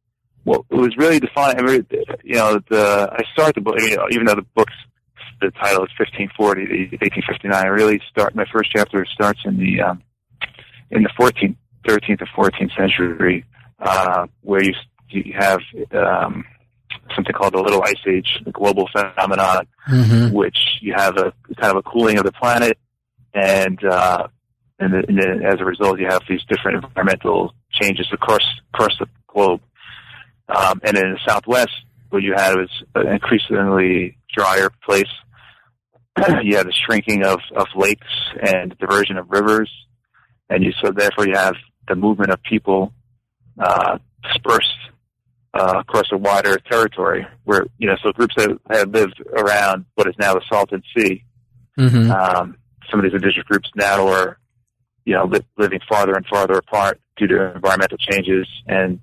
[0.44, 1.58] well, it was really defined.
[1.58, 1.86] I mean,
[2.22, 4.74] you know, the I start the book, you know, even though the book's
[5.44, 7.52] the title is 1540 to 1859.
[7.54, 10.02] I really start my first chapter starts in the um,
[10.90, 13.44] in the 14th, 13th, or 14th century,
[13.78, 14.72] uh, where you
[15.08, 15.60] you have
[15.92, 16.44] um,
[17.14, 20.32] something called the Little Ice Age, the global phenomenon, Mhm.
[20.32, 22.78] which you have a kind of a cooling of the planet,
[23.34, 24.26] and uh,
[24.80, 28.92] and, then- and then as a result, you have these different environmental changes across across
[28.98, 29.60] the globe.
[30.48, 31.70] Um, and in the Southwest,
[32.10, 35.08] what you had was an increasingly drier place.
[36.42, 38.06] you had the shrinking of, of lakes
[38.40, 39.70] and diversion of rivers,
[40.48, 41.54] and you so therefore you have
[41.88, 42.92] the movement of people
[43.58, 44.68] uh, dispersed
[45.54, 47.26] uh, across a wider territory.
[47.44, 51.24] Where you know, so groups that had lived around what is now the Salton Sea,
[51.78, 52.10] Mm-hmm.
[52.10, 52.56] um,
[52.90, 54.38] some of these indigenous groups now are,
[55.04, 59.00] you know, li- living farther and farther apart due to environmental changes, and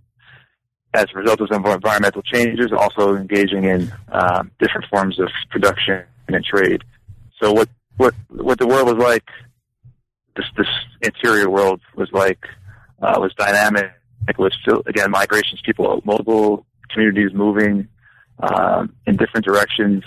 [0.93, 6.03] as a result of some environmental changes, also engaging in um, different forms of production
[6.27, 6.83] and trade.
[7.41, 9.27] So what what what the world was like,
[10.35, 10.67] this this
[11.01, 12.39] interior world was like,
[13.01, 13.91] uh, was dynamic.
[14.27, 17.87] It was still again migrations, people, multiple communities moving
[18.39, 20.03] um, in different directions.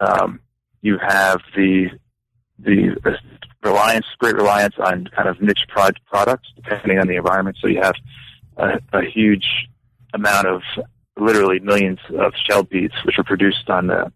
[0.00, 0.40] Um,
[0.82, 1.90] you have the
[2.58, 3.12] the uh,
[3.62, 7.56] reliance, great reliance on kind of niche prod products, depending on the environment.
[7.60, 7.94] So you have
[8.56, 9.68] a, a huge
[10.12, 10.62] amount of
[11.16, 14.12] literally millions of shell beads, which are produced on the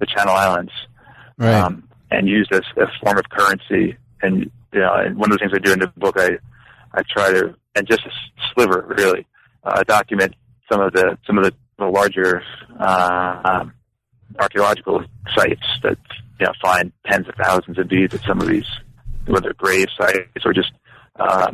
[0.00, 0.72] the Channel Islands
[1.38, 1.54] Right.
[1.54, 3.96] um, and used as a form of currency.
[4.22, 6.38] And you know, and one of the things I do in the book, I
[6.92, 8.10] I try to and just a
[8.54, 9.26] sliver really
[9.64, 10.34] uh, document
[10.70, 12.42] some of the some of the, the larger
[12.78, 13.72] uh, um,
[14.38, 15.98] archaeological sites that
[16.40, 18.66] you know find tens of thousands of beads at some of these
[19.26, 20.72] whether grave sites or just
[21.16, 21.52] uh,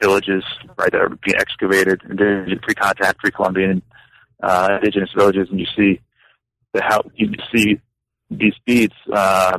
[0.00, 0.42] villages
[0.76, 2.00] right that are being excavated
[2.62, 3.82] pre-contact pre-Columbian
[4.42, 6.00] uh, indigenous villages, and you see
[6.72, 7.80] the how you see
[8.30, 8.94] these beads.
[9.12, 9.58] Uh,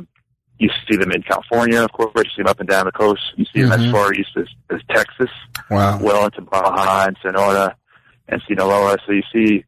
[0.58, 2.12] you see them in California, of course.
[2.16, 3.20] You see them up and down the coast.
[3.36, 3.86] You see them Mhm.
[3.86, 5.30] as far east as, as Texas,
[5.70, 5.98] wow.
[6.00, 7.76] well into Baja and Sonora
[8.28, 8.96] and Sinaloa.
[9.06, 9.64] So you see,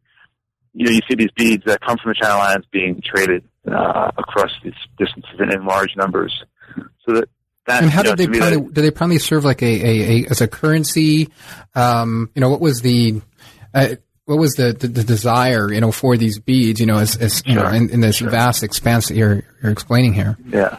[0.73, 4.13] you know, you see these beads that come from the Channel Islands being traded uh,
[4.17, 6.43] across these distances and in large numbers.
[7.07, 7.29] So that
[7.67, 9.67] that And how you know, did they probably, that- did they probably serve like a,
[9.67, 11.29] a, a as a currency?
[11.75, 13.21] Um, you know, what was the
[13.75, 13.97] uh,
[14.29, 16.81] what was the, the, the desire you know for these beads?
[16.81, 18.29] You know, as, as you know, in, in this Sure.
[18.29, 20.37] vast expanse that you're you're explaining here.
[20.47, 20.79] Yeah,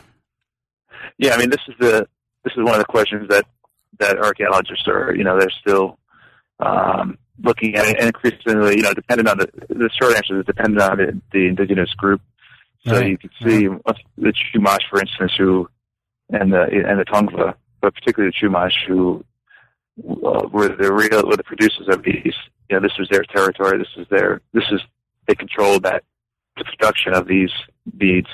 [1.17, 1.33] yeah.
[1.33, 2.07] I mean, this is the
[2.43, 3.45] this is one of the questions that
[3.97, 5.97] that archaeologists are you know they're still
[6.59, 10.45] um, looking at, it, and increasingly you know dependent on the the short answer is
[10.45, 12.21] dependent on the, the indigenous group.
[12.85, 15.67] So Right, you can see the Chumash, for instance, who
[16.29, 19.25] and the and the Tongva, but particularly the Chumash, who
[20.07, 22.33] uh, were the real were the producers of these.
[22.69, 23.77] You know, this was their territory.
[23.79, 24.81] This is their this is
[25.27, 26.03] they controlled that
[26.57, 27.51] the production of these
[27.97, 28.27] beads.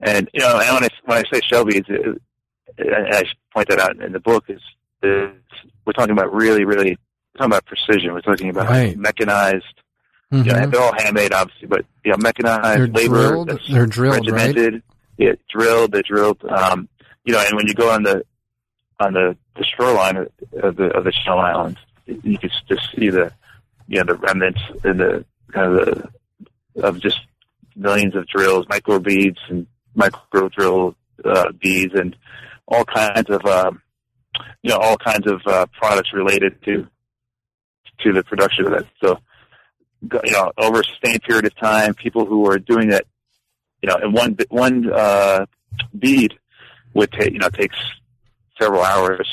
[0.00, 2.20] And you know, and when I when I say shell beads, it,
[2.78, 4.60] and I point that out in the book, is,
[5.02, 5.30] is
[5.84, 6.96] we're talking about really, really
[7.34, 8.12] we're talking about precision.
[8.12, 8.96] We're talking about Right.
[8.96, 9.64] mechanized.
[10.32, 10.46] Mhm.
[10.46, 13.28] You know, they're all handmade, obviously, but you know, mechanized They're labor.
[13.28, 13.60] drilled.
[13.68, 14.82] They're drilled, right?
[15.18, 15.92] Yeah, drilled.
[15.92, 16.42] They drilled.
[16.48, 16.88] Um,
[17.24, 18.22] you know, and when you go on the
[19.00, 20.16] on the, the shoreline
[20.62, 23.32] of the of the Channel Islands, you can just see the
[23.86, 25.86] you know the remnants and the kind of
[26.74, 27.20] the of just
[27.76, 30.94] millions of drills, micro beads and micro drill
[31.24, 32.16] uh, beads, and
[32.66, 33.82] all kinds of um,
[34.62, 36.88] you know all kinds of uh, products related to
[37.98, 38.86] to the production of that.
[39.04, 39.18] So
[40.24, 43.04] you know, over a sustained period of time, people who are doing that,
[43.82, 45.44] you know, and one one uh,
[45.98, 46.32] bead
[46.94, 47.76] would take you know takes
[48.58, 49.28] several hours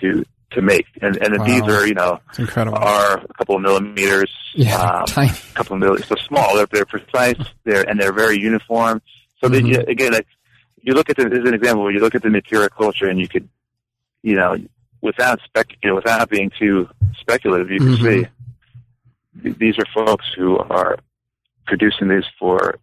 [0.00, 1.44] to to make, and and Wow.
[1.44, 2.20] beads are you know
[2.74, 5.30] are a couple of millimeters, yeah, um, tiny.
[5.30, 6.56] a couple of millimeters, so small.
[6.56, 9.02] They're, they're precise, they're and they're very uniform.
[9.40, 9.52] So Mhm.
[9.52, 10.26] that you, again, like,
[10.82, 13.20] you look at the, as an example, where you look at the material culture, and
[13.20, 13.48] you could,
[14.22, 14.56] you know,
[15.00, 16.88] without spec, you know, without being too
[17.20, 18.02] speculative, you can Mhm.
[18.24, 18.28] see
[19.42, 20.98] th- these are folks who are
[21.66, 22.78] producing these for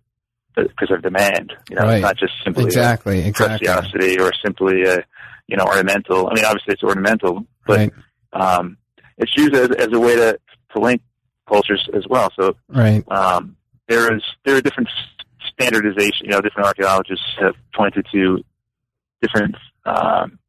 [0.56, 1.54] because of demand.
[1.69, 1.95] You know, Right.
[1.95, 3.67] it's not just simply a Exactly, exactly.
[3.67, 4.99] preciosity or simply a,
[5.47, 6.27] you know, ornamental.
[6.27, 7.93] I mean, obviously it's ornamental, but Right,
[8.34, 8.77] um,
[9.17, 10.38] it's used as, as a way to,
[10.73, 11.01] to link
[11.47, 12.29] cultures as well.
[12.39, 13.03] So right.
[13.12, 13.55] um,
[13.88, 14.89] there is there are different
[15.51, 16.25] standardization.
[16.25, 18.43] You know, different archaeologists have pointed to
[19.21, 19.55] different
[19.86, 20.39] um,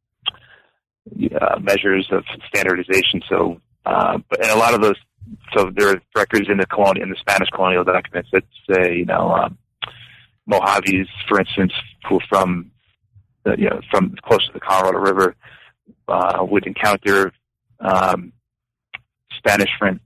[1.39, 3.21] uh, measures of standardization.
[3.29, 4.95] So, uh, but and a lot of those.
[5.55, 9.05] So there are records in the colonial in the Spanish colonial documents that say, you
[9.05, 9.57] know, um,
[10.49, 11.73] Mojaves, for instance,
[12.07, 12.71] who from
[13.47, 15.35] the, you know from close to the Colorado River,
[16.07, 17.31] uh, would encounter
[17.79, 18.33] um,
[19.37, 19.99] Spanish Fran-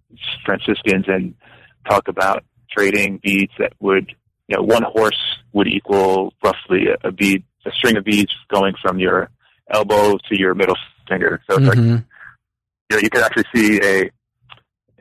[0.45, 1.35] Franciscans and
[1.89, 4.13] talk about trading beads that would,
[4.47, 5.21] you know, one horse
[5.53, 9.29] would equal roughly a, a bead, a string of beads going from your
[9.73, 10.75] elbow to your middle
[11.07, 11.41] finger.
[11.49, 12.05] So it's like, Mhm.
[12.89, 14.11] you know, you could actually see a,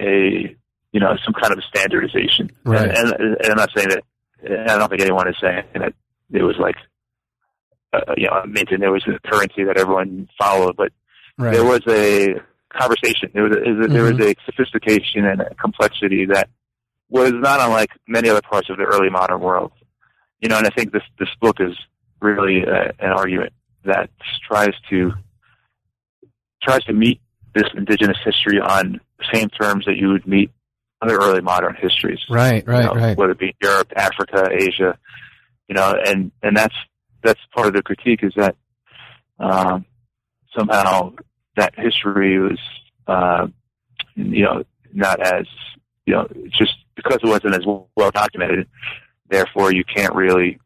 [0.00, 0.56] a,
[0.92, 2.50] you know, some kind of a standardization.
[2.64, 2.88] Right.
[2.88, 4.02] And, and, and I'm not saying that,
[4.70, 5.92] I don't think anyone is saying that
[6.32, 6.76] it was like,
[7.92, 10.92] uh, you know, I mean, there was a currency that everyone followed, but
[11.40, 11.54] Right.
[11.54, 12.34] there was a
[12.68, 13.30] conversation.
[13.32, 13.92] There was a, mm-hmm.
[13.92, 16.50] there was a sophistication and a complexity that
[17.08, 19.72] was not unlike many other parts of the early modern world.
[20.40, 21.76] You know, and I think this this book is
[22.20, 24.10] really uh, an argument that
[24.46, 25.12] tries to
[26.62, 27.22] tries to meet
[27.54, 30.50] this indigenous history on the same terms that you would meet
[31.00, 32.20] other early modern histories.
[32.28, 33.16] Right, right, you know, right.
[33.16, 34.98] Whether it be Europe, Africa, Asia,
[35.68, 36.74] you know, and and that's
[37.22, 38.56] that's part of the critique is that
[39.38, 39.84] um,
[40.56, 41.12] somehow
[41.56, 42.58] that history was,
[43.06, 43.46] uh,
[44.16, 45.46] you know, not as
[46.06, 46.26] you know,
[46.58, 48.68] just because it wasn't as well documented.
[49.28, 50.58] Therefore, you can't really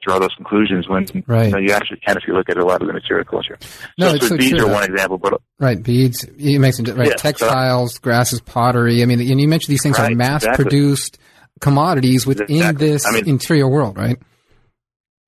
[0.00, 1.46] draw those conclusions when right.
[1.46, 3.58] you, know, you actually can if you look at a lot of the material culture.
[3.98, 6.26] No, so, it's so so beads true, are one example, but right beads.
[6.36, 9.02] You mentioned right Yeah, textiles, grasses, pottery.
[9.02, 11.18] I mean, and you mentioned these things are Right, mass-produced
[11.60, 12.88] commodities within Exactly.
[12.88, 14.16] this I mean- interior world, right?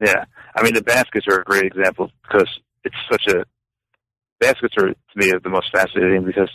[0.04, 0.24] yeah,
[0.56, 2.48] I mean the baskets are a great example because
[2.84, 3.44] it's such a
[4.40, 6.50] baskets are to me are the most fascinating because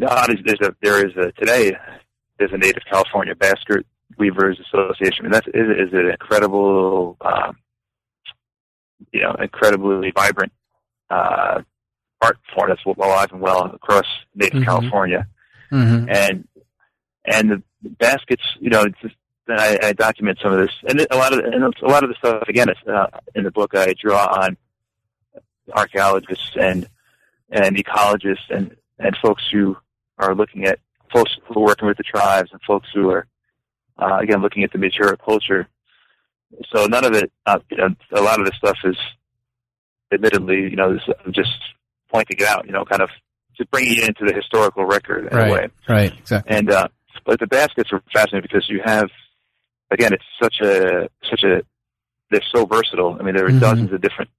[0.00, 1.72] God is there's a there is a today
[2.38, 3.86] there's a Native California Basket
[4.18, 5.20] Weavers Association.
[5.20, 7.56] I mean that's is, is an incredible um,
[9.12, 10.52] you know incredibly vibrant
[11.10, 11.60] uh,
[12.22, 14.64] art form that's alive and well across Native Mhm.
[14.64, 15.26] California.
[15.72, 16.08] Mm-hmm.
[16.08, 16.48] and
[17.26, 17.62] and the
[17.98, 19.14] baskets, you know, it's just,
[19.46, 22.10] then I, I document some of this, and a lot of and a lot of
[22.10, 23.74] the stuff again, it's uh, in the book.
[23.74, 24.56] I draw on
[25.72, 26.88] archaeologists and
[27.50, 29.76] and ecologists and and folks who
[30.18, 30.78] are looking at
[31.12, 33.26] folks who are working with the tribes and folks who are
[33.98, 35.68] uh, again looking at the material culture.
[36.72, 38.96] So none of it, uh, you know, a lot of this stuff is
[40.12, 41.50] admittedly, you know, this, I'm just
[42.12, 43.10] pointing it out, you know, kind of
[43.56, 45.50] just bringing it into the historical record in a way.
[45.50, 46.56] Right, right, exactly.
[46.56, 46.88] And uh,
[47.24, 49.10] but the baskets are fascinating because you have,
[49.90, 51.62] again, it's such a such a
[52.30, 53.16] they're so versatile.
[53.18, 53.60] I mean, there are Mhm.
[53.60, 54.30] dozens of different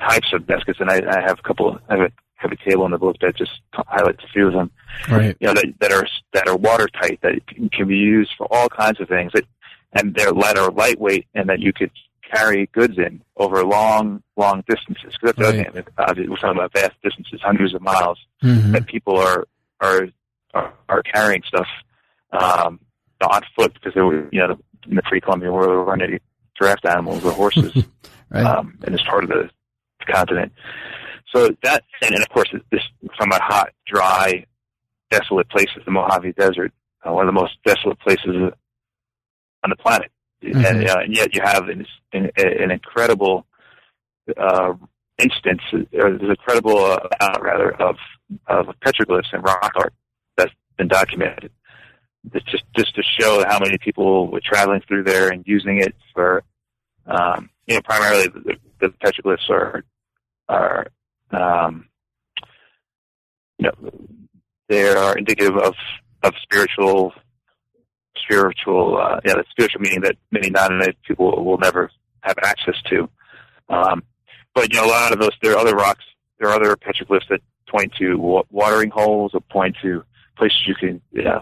[0.00, 1.78] types of baskets, and I, I have a couple.
[1.88, 4.52] I have a, have a table in the book that just highlights a few of
[4.52, 4.70] them.
[5.10, 5.36] Right.
[5.40, 7.34] You know, that, that are that are watertight, that
[7.72, 9.44] can be used for all kinds of things, that,
[9.92, 11.90] and they're light or lightweight, and that you could
[12.32, 15.14] carry goods in over long, long distances.
[15.20, 15.84] Because that's the other thing.
[15.96, 18.72] Uh, we're talking about vast distances, hundreds of miles Mm-hmm.
[18.72, 19.46] that people are
[19.80, 20.08] are
[20.54, 21.66] are, are carrying stuff
[22.32, 22.78] um,
[23.22, 26.18] on foot because they were you know in the pre-Columbian world they were running
[26.60, 27.72] draft animals or horses,
[28.30, 28.44] Right.
[28.44, 29.48] um, and it's part of the
[30.06, 30.52] continent.
[31.34, 32.82] So that and, and of course this
[33.16, 34.44] from a hot, dry,
[35.10, 36.72] desolate places, the Mojave Desert,
[37.06, 38.52] uh, one of the most desolate places
[39.64, 40.10] on the planet,
[40.42, 40.64] Mhm.
[40.64, 43.44] and, uh, and yet you have an, an, an incredible
[44.36, 44.74] uh,
[45.18, 47.96] instance, or there's an incredible uh, amount rather of
[48.46, 49.92] of petroglyphs and rock art
[50.36, 51.50] that's been documented.
[52.46, 56.42] Just just to show how many people were traveling through there and using it for,
[57.06, 59.84] um, you know, primarily the, the petroglyphs are
[60.48, 60.86] are,
[61.30, 61.88] um,
[63.58, 63.90] you know,
[64.68, 65.74] they are indicative of
[66.22, 67.12] of spiritual
[68.16, 73.08] spiritual, uh, yeah, the spiritual meaning that many non-native people will never have access to.
[73.68, 74.02] Um,
[74.54, 76.04] but you know, a lot of those, there are other rocks,
[76.38, 80.02] there are other petroglyphs that point to wa- watering holes or point to
[80.36, 81.40] places you can know,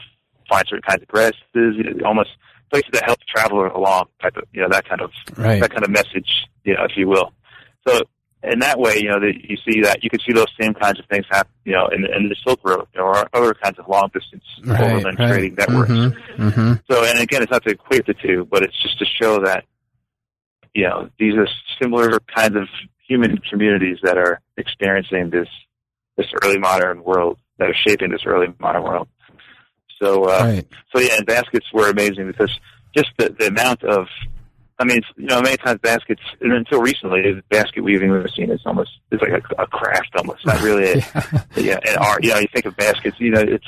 [0.48, 2.30] find certain kinds of grasses, you know, almost
[2.70, 5.60] places that help the traveler along, type of, you know, that kind of Right.
[5.60, 7.32] that kind of message, you know, if you will.
[7.86, 8.02] So
[8.42, 10.98] in that way, you know, that you see that you can see those same kinds
[11.00, 13.78] of things happen, you know, in, in the Silk Road, you know, or other kinds
[13.78, 15.28] of long distance Right, overland right.
[15.28, 15.90] trading networks.
[15.90, 16.48] Mm-hmm.
[16.48, 16.72] Mm-hmm.
[16.90, 19.64] So, and again, it's not to equate the two, but it's just to show that,
[20.74, 21.48] you know, these are
[21.80, 22.68] similar kinds of
[23.08, 25.48] human communities that are experiencing this,
[26.16, 29.08] this early modern world, that are shaping this early modern world.
[30.00, 30.66] So, uh, Right.
[30.94, 32.50] so yeah, and baskets were amazing because
[32.94, 34.06] just the, the amount of,
[34.78, 38.60] I mean, you know, many times baskets, and until recently, basket weaving we've seen is
[38.66, 41.40] almost, it's like a, a craft almost, not really a, Yeah.
[41.56, 42.22] yeah, and art.
[42.24, 43.16] You know, you think of baskets.
[43.18, 43.66] You know, it's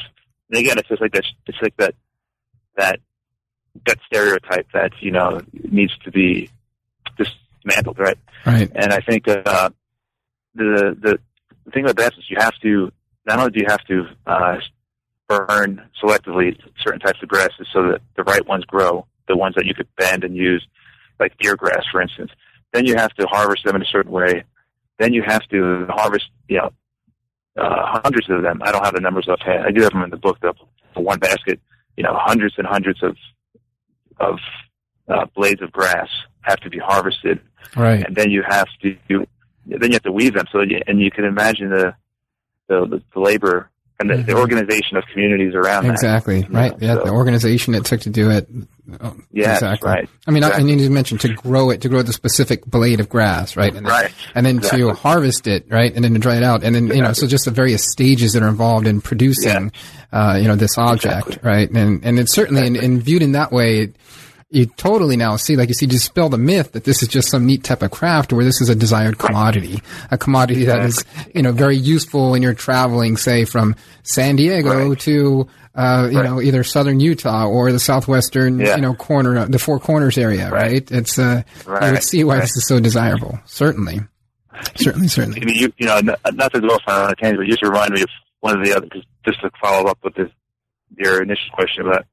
[0.50, 1.24] and again, it's just like that.
[1.46, 1.94] It's like that
[2.76, 3.00] that
[3.86, 6.50] that stereotype that you know needs to be
[7.16, 8.18] dismantled, right?
[8.46, 8.70] Right.
[8.74, 9.70] And I think uh,
[10.54, 11.18] the the
[11.64, 12.92] the thing about baskets, you have to
[13.26, 14.56] not only do you have to uh,
[15.28, 19.66] burn selectively certain types of grasses so that the right ones grow, the ones that
[19.66, 20.66] you could bend and use,
[21.20, 22.30] like deer grass, for instance.
[22.72, 24.44] Then you have to harvest them in a certain way.
[24.98, 26.70] Then you have to harvest, you know,
[27.56, 28.60] uh, hundreds of them.
[28.62, 29.64] I don't have the numbers offhand.
[29.64, 30.54] I do have them in the book, though.
[30.94, 31.60] For one basket,
[31.96, 33.16] you know, hundreds and hundreds of
[34.18, 34.38] of
[35.08, 36.08] uh, blades of grass
[36.42, 37.40] have to be harvested,
[37.76, 38.04] Right.
[38.04, 40.46] and then you have to then you have to weave them.
[40.50, 41.94] So you, and you can imagine the
[42.68, 43.70] the, the labor
[44.00, 44.26] and the, mm-hmm.
[44.26, 45.90] the organization of communities around it.
[45.90, 47.04] exactly that, right know, yeah so.
[47.04, 48.48] the organization it took to do it
[49.00, 50.62] oh, yeah exactly right i mean exactly.
[50.62, 53.74] I, need to mention to grow it to grow the specific blade of grass right
[53.74, 54.82] and then, right and then exactly.
[54.82, 57.26] to harvest it right and then to dry it out and then you know so
[57.26, 59.72] just the various stages that are involved in producing
[60.12, 60.32] yeah.
[60.32, 61.48] uh, you know this object exactly.
[61.48, 63.92] right and and it's certainly in, in viewed in that way
[64.50, 67.44] you totally now see, like you see, dispel the myth that this is just some
[67.44, 71.42] neat type of craft where this is a desired commodity, a commodity that is, you
[71.42, 75.00] know, very useful when you're traveling, say, from San Diego right.
[75.00, 76.24] to, uh, you right.
[76.24, 78.76] know, either southern Utah or the southwestern, yeah.
[78.76, 80.72] you know, corner, the Four Corners area, right?
[80.72, 80.92] right?
[80.92, 83.38] It's, uh, you would see why this is so desirable.
[83.44, 84.00] Certainly.
[84.76, 85.42] Certainly, certainly.
[85.42, 88.02] I mean, you, you know, not to go on a tangent, but just remind me
[88.02, 88.08] of
[88.40, 88.88] one of the other,
[89.24, 90.30] just to follow up with this,
[90.96, 92.06] your initial question about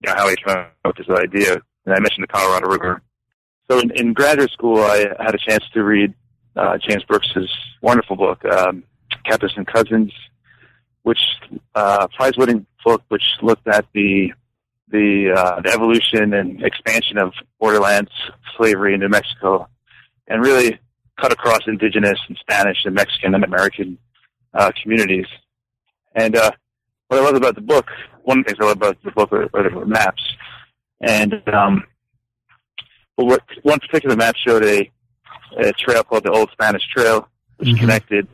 [0.00, 1.54] you know, how I came up with this idea.
[1.86, 3.02] And I mentioned the Colorado River.
[3.70, 6.14] So in, in graduate school, I had a chance to read
[6.56, 7.50] uh, James Brooks's
[7.82, 8.84] wonderful book, um,
[9.30, 10.12] and Cousins,
[11.02, 11.18] which
[11.74, 14.32] uh, prize-winning book, which looked at the
[14.90, 18.10] the, uh, the evolution and expansion of borderlands
[18.56, 19.68] slavery in New Mexico,
[20.26, 20.78] and really
[21.20, 23.98] cut across indigenous and Spanish and Mexican and American
[24.54, 25.26] uh, communities.
[26.14, 26.52] And uh,
[27.08, 27.86] what I love about the book,
[28.22, 30.22] one of the things I love about the book are, are the maps.
[31.00, 31.84] And um,
[33.16, 34.90] what, one particular map showed a,
[35.58, 37.78] a trail called the Old Spanish Trail, which mm-hmm.
[37.78, 38.28] connected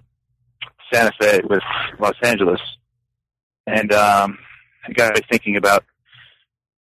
[0.92, 1.62] Santa Fe with
[1.98, 2.60] Los Angeles.
[3.66, 4.38] And um,
[4.88, 5.84] it got me thinking about,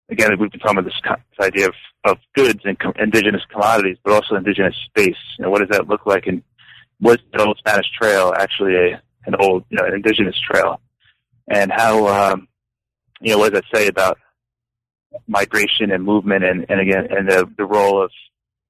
[0.09, 1.75] again, we've been talking about this, this idea of,
[2.05, 5.15] of goods and com- indigenous commodities, but also indigenous space.
[5.37, 6.27] You know, what does that look like?
[6.27, 6.43] And
[6.99, 10.81] was the Old Spanish Trail actually a an old, you know, an indigenous trail?
[11.47, 12.47] And how um,
[13.21, 14.17] you know what does that say about
[15.27, 18.11] migration and movement and, and again and the, the role of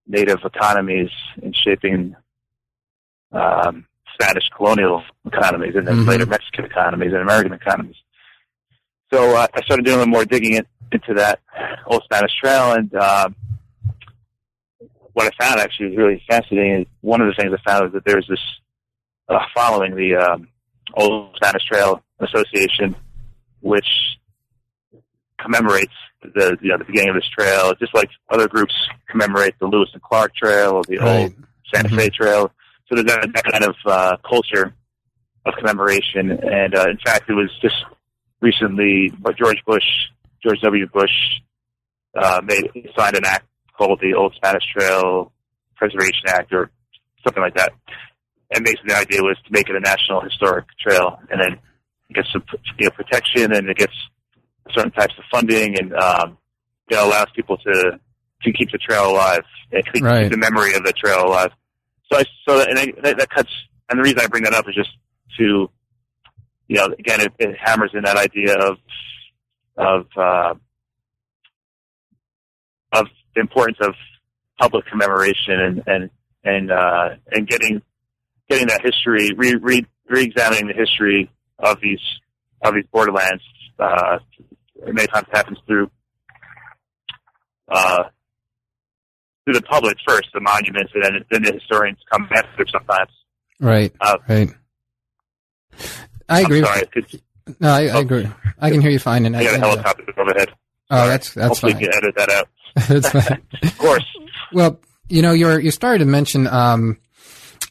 [0.08, 1.10] native economies
[1.42, 2.16] in shaping
[3.32, 6.10] um, Spanish colonial economies and then mm-hmm.
[6.10, 7.96] later Mexican economies and American economies.
[9.12, 11.40] So uh, I started doing a little more digging in, into that
[11.88, 13.36] old Spanish trail and um,
[15.14, 16.88] what I found actually was really fascinating.
[17.02, 18.40] One of the things I found is that there's this
[19.30, 20.48] uh, following the um,
[20.94, 22.96] old Spanish Trail Association,
[23.62, 23.88] which
[25.40, 28.74] commemorates the you know the beginning of this trail, just like other groups
[29.10, 31.24] commemorate the Lewis and Clark Trail or the right.
[31.24, 31.34] old
[31.74, 31.98] Santa mm-hmm.
[31.98, 32.52] Fe Trail.
[32.88, 34.74] So there's that, that kind of uh, culture
[35.46, 37.76] of commemoration, and uh, in fact, it was just
[38.42, 39.84] recently George Bush,
[40.42, 40.88] George W.
[40.88, 41.12] Bush,
[42.16, 43.46] uh, made signed an act
[43.78, 45.32] called the Old Spanish Trail
[45.76, 46.70] Preservation Act or
[47.26, 47.74] something like that.
[48.54, 51.60] And basically, the idea was to make it a national historic trail, and then
[52.10, 52.44] it gets some
[52.78, 53.94] you know, protection and it gets
[54.72, 56.38] certain types of funding and um,
[56.90, 58.00] it allows people to
[58.44, 60.24] to keep the trail alive and keep, right.
[60.24, 61.52] keep the memory of the trail alive.
[62.12, 63.50] So I so and I, that, that cuts
[63.90, 64.92] and the reason I bring that up is just
[65.38, 65.70] to
[66.68, 68.78] you know again it, it hammers in that idea of
[69.78, 70.54] of uh,
[72.92, 73.96] of the importance of
[74.60, 76.10] public commemoration and and
[76.44, 77.82] and uh, and getting
[78.54, 81.30] getting that history re re re-examining the history
[81.60, 82.00] of these
[82.62, 83.44] of these borderlands.
[83.80, 84.20] Uh,
[84.86, 85.90] many times happens through
[87.70, 88.04] uh,
[89.46, 93.12] through the public first, the monuments, and then, then the historians come after sometimes.
[93.60, 93.94] Right.
[94.00, 94.50] Uh, right.
[96.30, 96.60] I agree.
[96.60, 96.86] I'm sorry.
[96.88, 97.22] Could,
[97.60, 98.28] no, I, I, agree.
[98.60, 99.26] I can hear you fine.
[99.26, 100.50] And I got a helicopter overhead.
[100.90, 101.82] Oh, that's that's Hopefully fine.
[101.82, 102.48] you can edit that out.
[102.88, 103.42] that's fine.
[103.64, 104.06] of course.
[104.54, 104.80] Well,
[105.10, 106.98] you know, you're you started to mention um,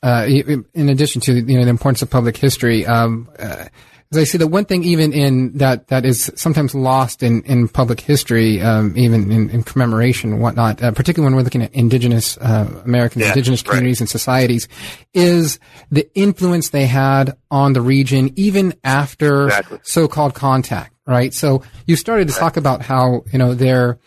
[0.02, 3.66] uh, in addition to you know the importance of public history, um, uh,
[4.12, 7.68] as I see the one thing even in that that is sometimes lost in, in
[7.68, 11.72] public history, um, even in, in, commemoration and whatnot, uh, particularly when we're looking at
[11.72, 14.02] indigenous uh, Americans, yeah, indigenous communities right.
[14.02, 14.68] and societies,
[15.14, 15.58] is
[15.90, 19.78] the influence they had on the region even after exactly.
[19.82, 20.94] so-called contact.
[21.06, 21.32] Right.
[21.34, 22.40] So you started to right.
[22.40, 23.98] talk about how you know their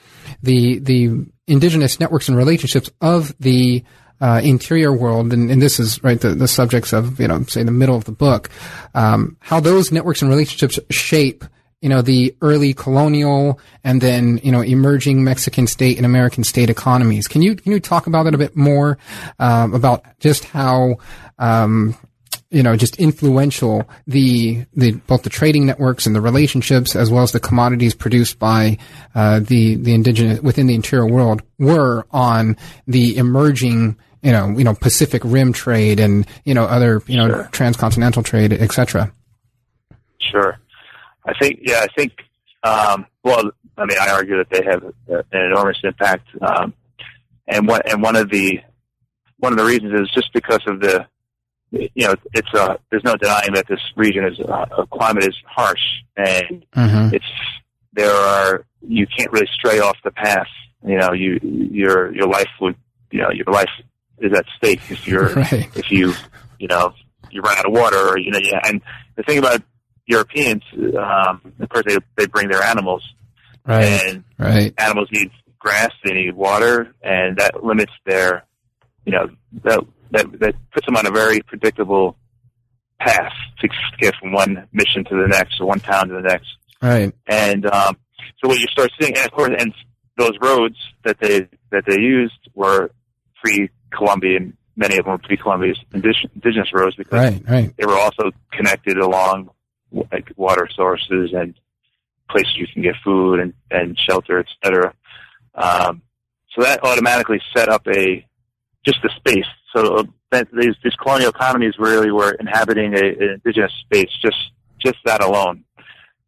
[0.43, 3.83] the the indigenous networks and relationships of the
[4.21, 7.63] uh, interior world, and, and, this is right the, the subjects of you know say
[7.63, 8.49] the middle of the book,
[8.93, 11.43] um, how those networks and relationships shape
[11.81, 16.69] you know the early colonial and then you know emerging Mexican state and American state
[16.69, 17.27] economies.
[17.27, 18.97] Can you can you talk about that a bit more
[19.39, 20.95] um, about just how
[21.37, 21.95] um,
[22.55, 27.23] you know, just influential the the both the trading networks and the relationships as well
[27.23, 28.77] as the commodities produced by
[29.13, 32.55] uh, the the indigenous within the interior world were on
[32.87, 37.27] the emerging you know you know Pacific Rim trade and you know other you know
[37.27, 37.49] sure.
[37.51, 39.11] transcontinental trade etc.
[40.19, 40.57] Sure,
[41.25, 42.11] I think yeah I think
[42.63, 43.43] um, well
[43.77, 46.73] I mean I argue that they have an enormous impact um,
[47.47, 48.59] and one and one of the
[49.37, 51.05] one of the reasons is just because of the
[51.71, 55.81] you know, it's uh, there's no denying that this region is uh, climate is harsh,
[56.15, 57.11] and Mhm.
[57.13, 57.25] it's
[57.91, 60.47] there are you can't really stray off the path.
[60.85, 62.75] You know, you your your life would
[63.11, 63.69] you know your life
[64.19, 65.69] is at stake if you're Right.
[65.75, 66.13] if you
[66.59, 66.93] you know
[67.31, 68.59] you run out of water or you know yeah.
[68.63, 68.81] And
[69.15, 69.61] the thing about
[70.07, 70.61] Europeans,
[70.97, 73.03] um, of course, they they bring their animals,
[73.65, 73.83] Right.
[73.85, 74.73] and Right.
[74.77, 78.45] animals need grass, they need water, and that limits their,
[79.05, 79.29] you know,
[79.63, 79.79] that
[80.11, 82.15] that that puts them on a very predictable
[82.99, 83.67] path to
[83.99, 86.47] get from one mission to the next or one town to the next.
[86.81, 87.11] Right.
[87.27, 87.97] And um,
[88.41, 89.73] so what you start seeing, and of course, and
[90.17, 92.91] those roads that they that they used were
[93.95, 94.57] pre-Columbian.
[94.75, 97.43] Many of them were pre-Columbian indigenous indigenous roads because Right.
[97.47, 97.73] Right.
[97.77, 99.49] they were also connected along
[100.11, 101.55] like water sources and
[102.29, 104.93] places you can get food and, and shelter, et cetera.
[105.53, 106.01] Um,
[106.53, 108.25] so that automatically set up a
[108.85, 109.45] just the space.
[109.75, 114.37] So uh, that, these, these colonial economies really were inhabiting a, an indigenous space, just
[114.83, 115.63] just that alone.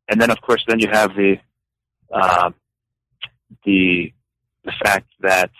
[0.09, 1.35] And then, of course, then you have the
[2.13, 2.51] uh,
[3.65, 4.13] the
[4.63, 5.51] the fact that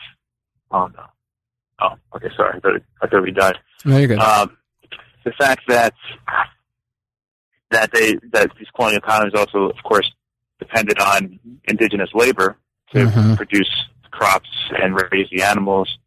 [0.72, 1.06] oh no
[1.82, 3.58] oh okay sorry I thought, I thought we died.
[3.86, 4.20] No, you're good.
[4.20, 4.58] Um,
[5.24, 5.94] the fact that
[7.72, 10.10] that they that these colonial economies also, of course,
[10.60, 12.58] depended on indigenous labor
[12.94, 13.36] to Mhm.
[13.38, 13.70] produce
[14.12, 14.50] crops
[14.82, 15.98] and raise the animals.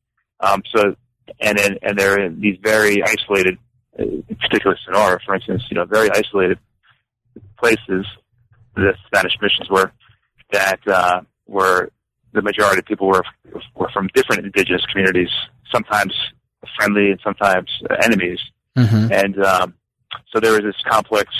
[0.40, 0.96] Um, so,
[1.40, 3.58] and then and they're in these very isolated,
[3.98, 6.58] uh, in particular Sonora, for instance, you know, very isolated
[7.58, 8.06] places.
[8.74, 9.92] The Spanish missions were
[10.52, 11.90] that uh, were
[12.32, 13.24] the majority of people were
[13.74, 15.30] were from different indigenous communities,
[15.72, 16.14] sometimes
[16.76, 17.70] friendly and sometimes
[18.02, 18.38] enemies.
[18.76, 19.10] Mhm.
[19.10, 19.74] And um,
[20.32, 21.32] so there was this complex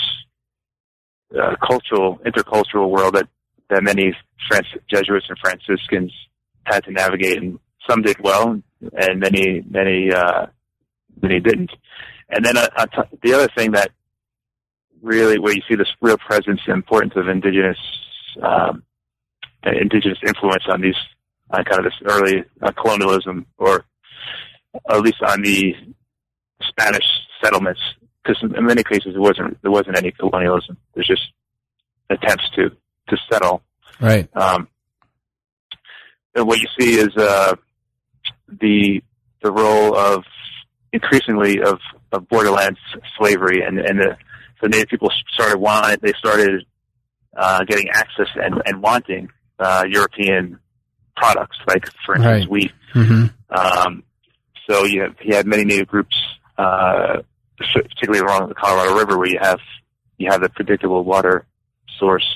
[1.39, 3.27] uh, cultural, intercultural world that,
[3.69, 4.15] that many
[4.49, 6.11] Franc- Jesuits and Franciscans
[6.63, 8.61] had to navigate, and some did well,
[8.93, 10.47] and many, many, uh,
[11.21, 11.71] many didn't.
[12.29, 13.91] And then uh, on top- the other thing that
[15.01, 17.77] really, where you see this real presence and importance of indigenous,
[18.41, 18.73] um, uh,
[19.63, 20.95] indigenous influence on these,
[21.49, 23.85] on kind of this early uh, colonialism, or
[24.89, 25.73] at least on the
[26.61, 27.05] Spanish
[27.43, 27.81] settlements,
[28.23, 30.77] because in many cases there wasn't there wasn't any colonialism.
[30.93, 31.23] There's just
[32.09, 32.69] attempts to
[33.09, 33.61] to settle.
[33.99, 34.29] Right.
[34.35, 34.67] Um,
[36.35, 37.55] and what you see is uh,
[38.47, 39.01] the
[39.41, 40.23] the role of
[40.93, 41.79] increasingly of,
[42.11, 42.79] of borderlands
[43.17, 44.17] slavery, and and the,
[44.61, 46.65] the native people started wanting they started
[47.35, 49.29] uh, getting access and and wanting
[49.61, 50.59] uh, European
[51.15, 52.49] products, like for instance Right.
[52.49, 52.71] wheat.
[52.93, 54.03] hmm Um,
[54.69, 56.15] so you have, you had many native groups,
[56.57, 57.21] uh,
[57.57, 59.59] particularly along the Colorado River, where you have
[60.17, 61.45] you have the predictable water
[61.99, 62.27] source.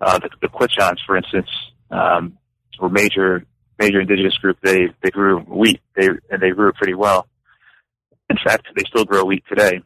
[0.00, 1.48] Uh, the, the Quechans, for instance,
[1.90, 2.36] um,
[2.80, 3.44] were major
[3.78, 4.58] major indigenous group.
[4.62, 5.80] They they grew wheat.
[5.96, 7.26] They and they grew it pretty well.
[8.28, 9.80] In fact, they still grow wheat today.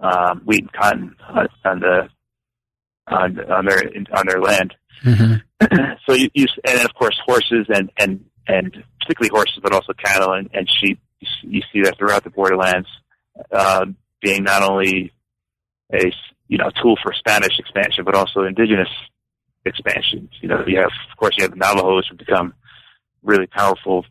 [0.00, 2.08] Um, wheat and cotton on, on the
[3.08, 3.82] on on their
[4.12, 5.34] on their land hmm
[6.06, 10.32] so you, you and of course horses and and and particularly horses, but also cattle
[10.32, 11.00] and, and sheep.
[11.42, 12.88] You, see that throughout the borderlands,
[13.52, 13.86] uh,
[14.20, 15.12] being not only
[15.92, 16.12] a
[16.48, 18.88] you know tool for Spanish expansion, but also indigenous
[19.64, 20.28] expansion.
[20.40, 22.54] You know, you have of course you have the Navajos who become
[23.22, 24.04] really powerful.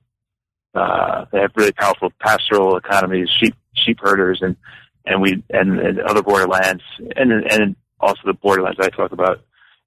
[0.73, 4.55] Uh, they have really powerful pastoral economies, sheep sheep herders, and
[5.05, 6.83] and we and, and other borderlands,
[7.17, 9.41] and and also the borderlands I talk about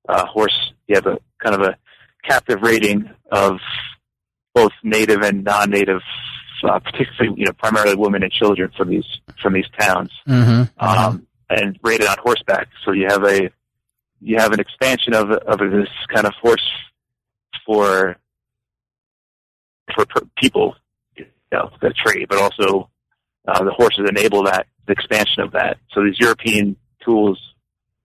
[0.09, 0.73] uh, horse.
[0.87, 1.77] You have a kind of a
[2.23, 3.59] captive rating of
[4.55, 6.01] both native and non-native,
[6.63, 9.07] uh, particularly you know primarily women and children from these
[9.43, 12.69] from these towns, hmm um, and rated on horseback.
[12.85, 13.51] So you have a
[14.21, 16.67] you have an expansion of of this kind of horse
[17.67, 18.17] for
[19.95, 20.07] for
[20.39, 20.77] people,
[21.17, 22.89] you know, the trade, but also
[23.47, 25.79] uh, the horses enable that the expansion of that.
[25.93, 27.39] So these European tools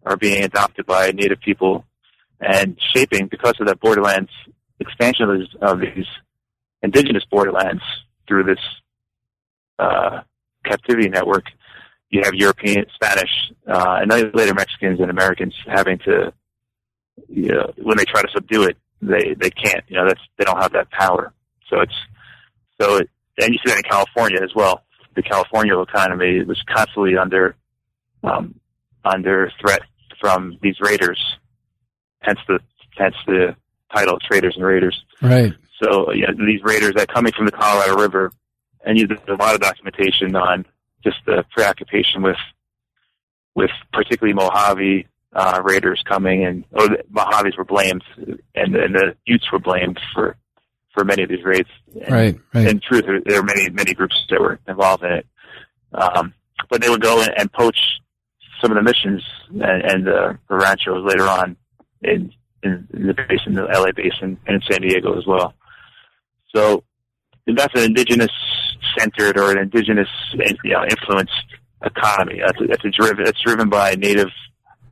[0.09, 1.85] are being adopted by native people
[2.39, 4.31] and shaping because of that borderlands
[4.79, 6.05] expansion of these,
[6.81, 7.81] indigenous borderlands
[8.27, 8.59] through this
[9.77, 10.21] uh,
[10.65, 11.45] captivity network.
[12.09, 13.29] You have European, Spanish,
[13.67, 16.33] uh, and then later Mexicans and Americans having to,
[17.27, 19.83] you know, when they try to subdue it, they they can't.
[19.87, 21.33] You know, that's they don't have that power.
[21.69, 21.93] So it's
[22.81, 24.83] so it, and you see that in California as well.
[25.15, 27.55] The California economy was constantly under
[28.23, 28.55] um,
[29.05, 29.81] under threat
[30.19, 31.19] from these raiders,
[32.19, 32.59] hence the
[32.97, 33.55] hence the
[33.93, 35.03] title Traders and Raiders.
[35.21, 35.53] Right.
[35.81, 38.31] So know, these raiders that coming from the Colorado River,
[38.85, 40.65] and you, there's a lot of documentation on
[41.03, 42.37] just the preoccupation with
[43.55, 48.03] with particularly Mojave uh, raiders coming, and oh, the Mojaves were blamed,
[48.55, 50.35] and, and the Utes were blamed for
[50.93, 51.69] for many of these raids.
[51.93, 52.39] And, Right.
[52.53, 52.67] Right.
[52.67, 55.27] in truth, there, there are many many groups that were involved in it.
[55.93, 56.33] Um,
[56.69, 57.77] but they would go and, and poach
[58.61, 61.55] some of the missions and, and uh, the ranchos later on
[62.01, 62.31] in,
[62.63, 65.53] in, in the basin, the LA basin, and in San Diego as well.
[66.55, 66.83] So
[67.47, 68.31] that's an indigenous
[68.97, 71.33] centered or an indigenous you know, influenced
[71.83, 72.41] economy.
[72.45, 73.27] That's, that's a driven.
[73.27, 74.29] It's driven by native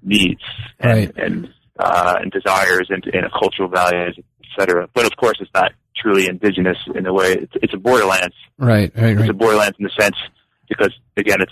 [0.03, 0.41] needs
[0.79, 1.11] and Right.
[1.17, 1.49] and,
[1.79, 4.17] uh, and desires and, and cultural values,
[4.51, 4.87] etc.
[4.93, 8.35] But of course, it's not truly indigenous in the way it's, it's a borderlands.
[8.57, 10.15] Right, right, It's a borderlands in the sense
[10.69, 11.51] because again, it's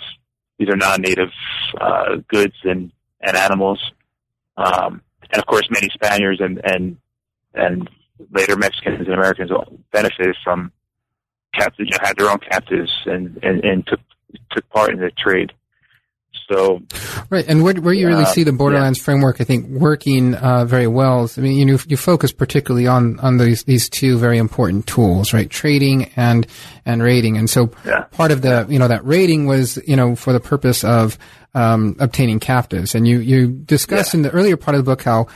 [0.57, 1.29] these are non-native
[1.79, 2.91] uh, goods and
[3.21, 3.79] and animals,
[4.57, 5.01] um,
[5.31, 6.97] and of course, many Spaniards and and
[7.53, 7.89] and
[8.31, 9.51] later Mexicans and Americans
[9.91, 10.71] benefited from
[11.53, 13.99] captives, you know, had their own captives and and, and took
[14.51, 15.51] took part in the trade.
[16.51, 16.81] So
[17.29, 20.65] Right, and where, where you really Uh, see the Borderlands framework, I think, working uh,
[20.65, 21.23] very well.
[21.23, 24.85] is- I mean, you know, you focus particularly on on these these two very important
[24.85, 25.49] tools, right?
[25.49, 26.45] Trading and
[26.85, 28.03] and rating, and so Yeah.
[28.11, 31.17] part of the you know that rating was you know for the purpose of
[31.55, 35.27] um, obtaining captives, and you you discuss in the earlier part of the book how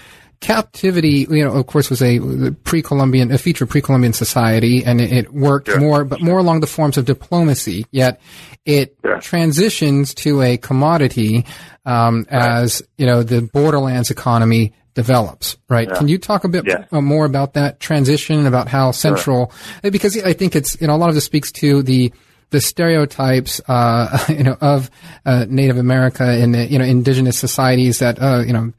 [0.42, 2.20] captivity, you know, of course, was a
[2.64, 5.78] pre-Columbian, a feature of pre-Columbian society, and it, it worked Yeah.
[5.78, 7.86] more, but more along the forms of diplomacy.
[7.92, 8.20] Yet
[8.66, 9.20] it Yeah.
[9.20, 11.46] transitions to a commodity
[11.86, 15.58] um, as you know the borderlands economy develops.
[15.70, 15.90] Right?
[15.92, 16.84] Can you talk a bit Yeah.
[17.00, 19.52] more about that transition, about how central?
[19.84, 22.12] Because I think it's you know a lot of this speaks to the
[22.52, 24.90] the stereotypes, uh, you know, of
[25.26, 28.72] uh, Native America and you know indigenous societies that uh, you know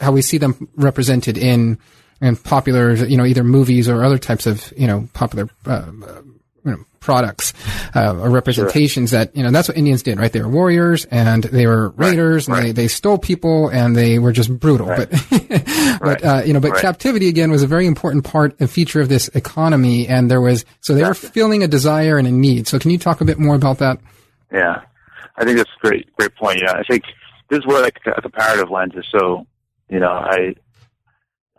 [0.00, 1.78] how we see them represented in
[2.20, 5.90] in popular you know either movies or other types of you know popular uh,
[6.66, 7.52] you know, products
[7.94, 10.32] uh, or representations that you know that's what Indians did, right?
[10.32, 12.74] They were warriors and they were raiders and they, right.
[12.74, 14.88] they stole people and they were just brutal.
[14.88, 15.10] But
[16.00, 16.82] but uh, you know, but Right.
[16.82, 20.64] captivity again was a very important part, a feature of this economy, and there was
[20.80, 22.66] so they were feeling a desire and a need.
[22.66, 24.00] So can you talk a bit more about that?
[24.52, 24.82] Yeah,
[25.36, 26.60] I think that's a great, great point.
[26.60, 27.04] Yeah, I think
[27.48, 29.46] this is where like a comparative lens is so.
[29.88, 30.54] You know, I,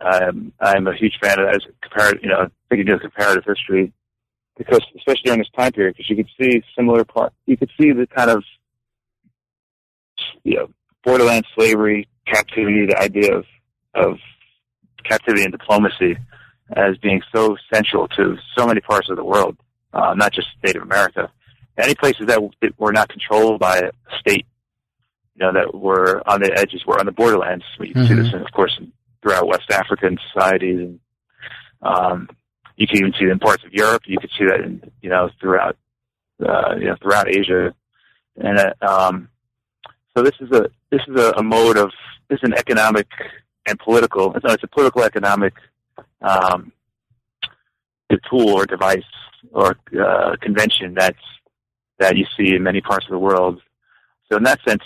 [0.00, 2.22] I'm, I'm a huge fan of as comparative.
[2.22, 3.92] You know, thinking of comparative history
[4.56, 7.32] because, especially during this time period, because you could see similar part.
[7.46, 8.44] You could see the kind of,
[10.44, 10.68] you know,
[11.04, 13.44] borderland slavery, captivity, the idea of
[13.94, 14.18] of
[15.04, 16.16] captivity and diplomacy
[16.76, 19.56] as being so central to so many parts of the world,
[19.94, 21.30] uh, not just the state of America
[21.78, 24.46] any places that that were not controlled by a state,
[25.38, 27.64] you know, that were on the edges, were on the borderlands.
[27.78, 31.00] You can see this, in, of course, in, throughout West African societies, and
[31.80, 32.28] um,
[32.76, 34.02] you can even see it in parts of Europe.
[34.06, 35.76] You could see that, in, you know, throughout,
[36.44, 37.72] uh, you know, throughout Asia,
[38.36, 39.28] and uh, um,
[40.16, 41.92] so this is a this is a, a mode of
[42.28, 43.06] this is an economic
[43.66, 44.34] and political.
[44.34, 45.54] It's, it's a political economic
[46.20, 46.72] um,
[48.28, 49.02] tool or device
[49.52, 51.18] or uh, convention that's
[52.00, 53.60] that you see in many parts of the world.
[54.30, 54.82] So in that sense,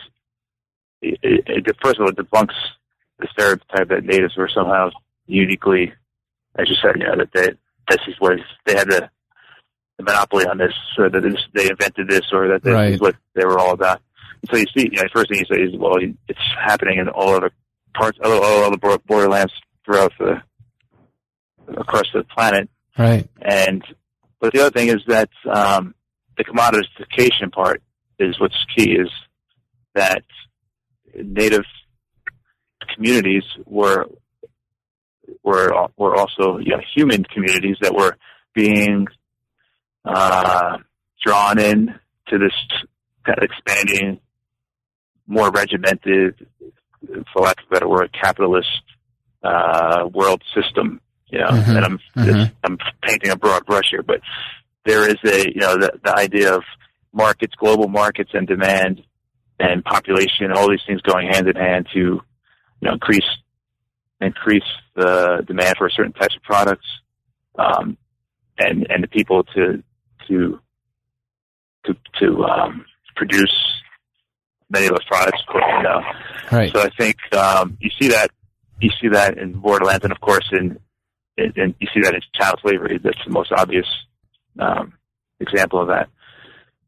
[1.03, 2.55] it, it, it, first of all, it debunks
[3.19, 4.91] the stereotype that natives were somehow
[5.27, 5.93] uniquely,
[6.59, 7.49] as you said, you know, that they,
[7.89, 9.11] this is where they had the,
[9.99, 12.93] the monopoly on this, or that this, they invented this, or that this Right.
[12.95, 14.01] is what they were all about.
[14.51, 15.97] So you see, you know, the first thing you say is, well,
[16.29, 17.51] it's happening in all other
[17.95, 19.53] parts, all, all other borderlands
[19.85, 20.43] throughout the,
[21.77, 22.69] across the planet.
[22.99, 23.29] Right.
[23.41, 23.85] And
[24.41, 25.95] but the other thing is that um,
[26.37, 27.81] the commodification part
[28.19, 29.09] is what's key is
[29.95, 30.25] that
[31.15, 31.65] native
[32.95, 34.07] communities were
[35.43, 38.17] were were also you know, human communities that were
[38.55, 39.07] being
[40.05, 40.79] uh,
[41.25, 41.95] drawn in
[42.29, 42.53] to this
[43.25, 44.21] kind of expanding,
[45.27, 46.47] more regimented,
[47.33, 48.69] for lack of a better word, capitalist
[49.43, 51.01] uh, world system.
[51.31, 52.25] You know, Mhm, and I'm mhm.
[52.27, 54.21] just, I'm painting a broad brush here, but
[54.85, 56.63] there is a you know the, the idea of
[57.13, 59.03] markets, global markets, and demand
[59.63, 62.21] and population, all these things going hand in hand to you
[62.83, 63.25] know increase
[64.21, 66.87] increase the demand for certain types of products,
[67.59, 67.97] um,
[68.59, 69.83] and and the people to
[70.29, 70.61] to
[71.87, 72.85] to to um,
[73.17, 73.55] produce
[74.71, 75.41] many of those products.
[75.55, 76.01] You know,
[76.51, 76.73] Right.
[76.73, 78.31] so I think um, you see that
[78.81, 80.79] you see that in Borderlands, and of course in,
[81.39, 82.99] in you see that in child slavery.
[83.03, 83.87] That's the most obvious
[84.59, 84.93] um,
[85.41, 86.09] example of that.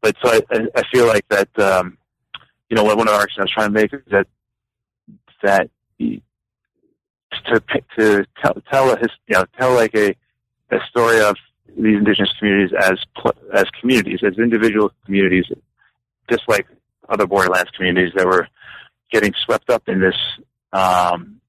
[0.00, 1.98] But so I, I- I feel like that um,
[2.74, 4.26] you know one of the arguments I was trying to make is that
[5.44, 7.62] that to
[7.96, 8.98] to tell tell a
[9.28, 10.16] you know tell like a
[10.72, 11.36] a story of
[11.68, 12.98] these indigenous communities as
[13.52, 15.44] as communities as individual communities,
[16.28, 16.66] just like
[17.08, 18.48] other Borderlands communities that were
[19.12, 20.16] getting swept up in this.
[20.72, 21.40] Um,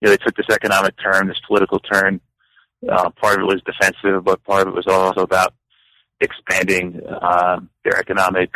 [0.00, 2.20] you know, they took this economic turn, this political turn.
[2.88, 5.52] Uh, part of it was defensive, but part of it was also about
[6.20, 8.50] expanding uh, their economic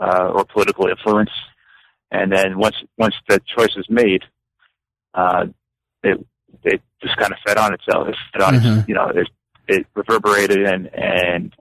[0.00, 1.30] uh, or political influence.
[2.10, 4.22] And then once once the choice is made,
[5.14, 5.46] uh,
[6.02, 6.24] it
[6.64, 8.08] it just kind of fed on itself.
[8.08, 8.78] It fed on, Mhm.
[8.80, 9.28] its, you know, it,
[9.68, 11.54] it reverberated and and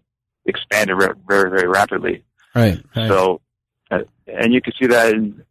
[0.45, 2.23] expanded re- very very rapidly.
[2.55, 2.79] Right.
[2.95, 3.07] Right.
[3.09, 3.41] So,
[3.91, 5.43] uh, and you can see that in,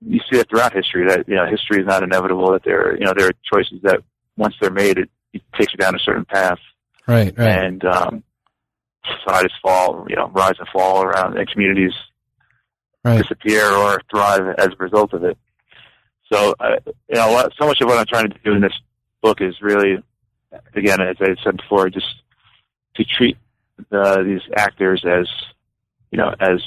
[0.00, 2.94] you see it throughout history that, you know, history is not inevitable, that there are,
[2.96, 4.00] you know, there are choices that
[4.36, 6.58] once they're made, it, it takes you down a certain path
[7.06, 7.36] right.
[7.36, 7.48] Right.
[7.48, 8.24] and, um,
[9.04, 11.92] societies fall, you know, rise and fall around and communities
[13.04, 13.20] Right.
[13.20, 15.36] disappear or thrive as a result of it.
[16.32, 18.72] So, uh, you know, so much of what I'm trying to do in this
[19.22, 20.00] book is really,
[20.76, 22.06] again, as I said before, just
[22.94, 23.36] to treat
[23.90, 25.26] the, these actors as,
[26.12, 26.60] you know, as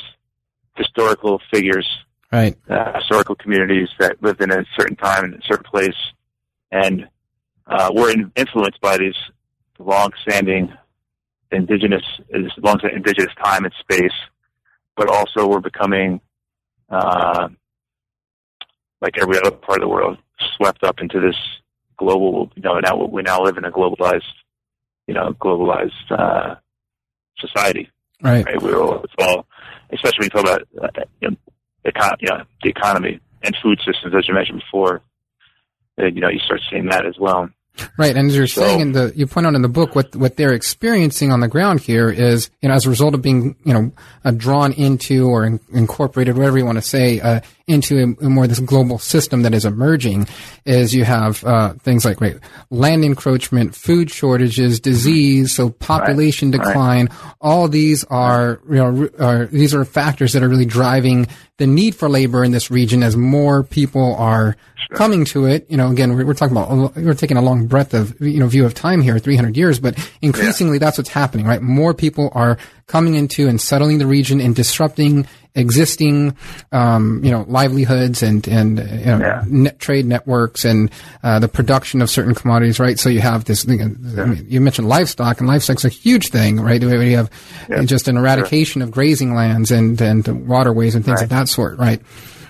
[0.75, 1.87] historical figures,
[2.33, 2.57] Right.
[2.69, 5.95] uh, historical communities that lived in a certain time and a certain place,
[6.71, 7.07] and
[7.65, 9.15] uh, were in, influenced by these
[9.79, 10.73] long-standing
[11.51, 14.13] indigenous, as long as indigenous time and space,
[14.95, 16.21] but also we're becoming,
[16.89, 17.49] uh,
[19.01, 20.17] like every other part of the world,
[20.57, 21.35] swept up into this
[21.97, 22.51] global.
[22.55, 24.23] You know, now we now live in a globalized,
[25.07, 26.55] you know, globalized uh,
[27.37, 27.89] society
[28.21, 28.45] Right.
[28.45, 28.61] right?
[28.61, 29.45] We're all, it's all,
[29.91, 31.37] especially when you talk about uh, you know,
[31.85, 35.01] econ- you know, the economy and food systems, as you mentioned before.
[35.99, 37.49] Uh, you know, you start seeing that as well.
[37.97, 40.15] Right, and as you're So- saying in the, you point out in the book, what
[40.15, 43.55] what they're experiencing on the ground here is, you know, as a result of being,
[43.65, 43.91] you know,
[44.23, 48.29] uh, drawn into or in, incorporated, whatever you want to say, uh, into a, a
[48.29, 50.27] more this global system that is emerging,
[50.65, 52.37] is you have uh, things like right,
[52.69, 56.67] land encroachment, food shortages, disease, so population Right, right.
[56.67, 57.09] decline.
[57.41, 61.27] All these are, you know, are, these are factors that are really driving
[61.57, 64.57] the need for labor in this region as more people are
[64.91, 65.65] coming to it.
[65.69, 68.47] You know, again, we're, we're talking about, we're taking a long breadth of, you know,
[68.47, 71.61] view of time here, 300 years, but increasingly that's what's happening, right?
[71.61, 75.25] More people are coming into and settling the region and disrupting
[75.57, 76.35] existing,
[76.73, 79.43] um, you know, livelihoods and, and, uh, you know, Yeah.
[79.47, 80.91] net trade networks and,
[81.23, 82.99] uh, the production of certain commodities, right?
[82.99, 86.59] So you have this thing, I mean, you mentioned livestock and livestock's a huge thing,
[86.59, 86.81] right?
[86.81, 87.29] You have
[87.69, 87.83] Yeah.
[87.83, 92.01] just an eradication of grazing lands and, and waterways and things of that sort, right?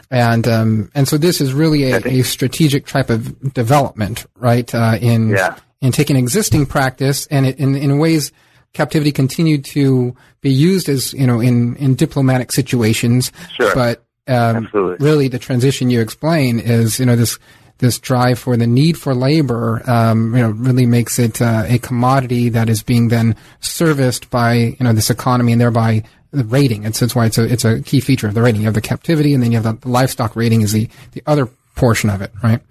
[0.09, 4.73] And, um, and so this is really a, a strategic type of development, right?
[4.73, 5.55] Uh, in, Yeah.
[5.79, 8.31] in taking existing practice and it, in, in ways
[8.75, 13.31] captivity continued to be used as, you know, in, in diplomatic situations.
[13.55, 13.73] Sure.
[13.73, 14.69] But, um,
[14.99, 17.39] really the transition you explain is, you know, this,
[17.77, 21.79] this drive for the need for labor, um, you know, really makes it uh, a
[21.79, 26.83] commodity that is being then serviced by, you know, this economy and thereby the rating.
[26.83, 28.61] It's, it's why it's a, it's a key feature of the rating.
[28.61, 31.23] You have the captivity and then you have the, the livestock rating is the, the
[31.25, 32.61] other portion of it, right?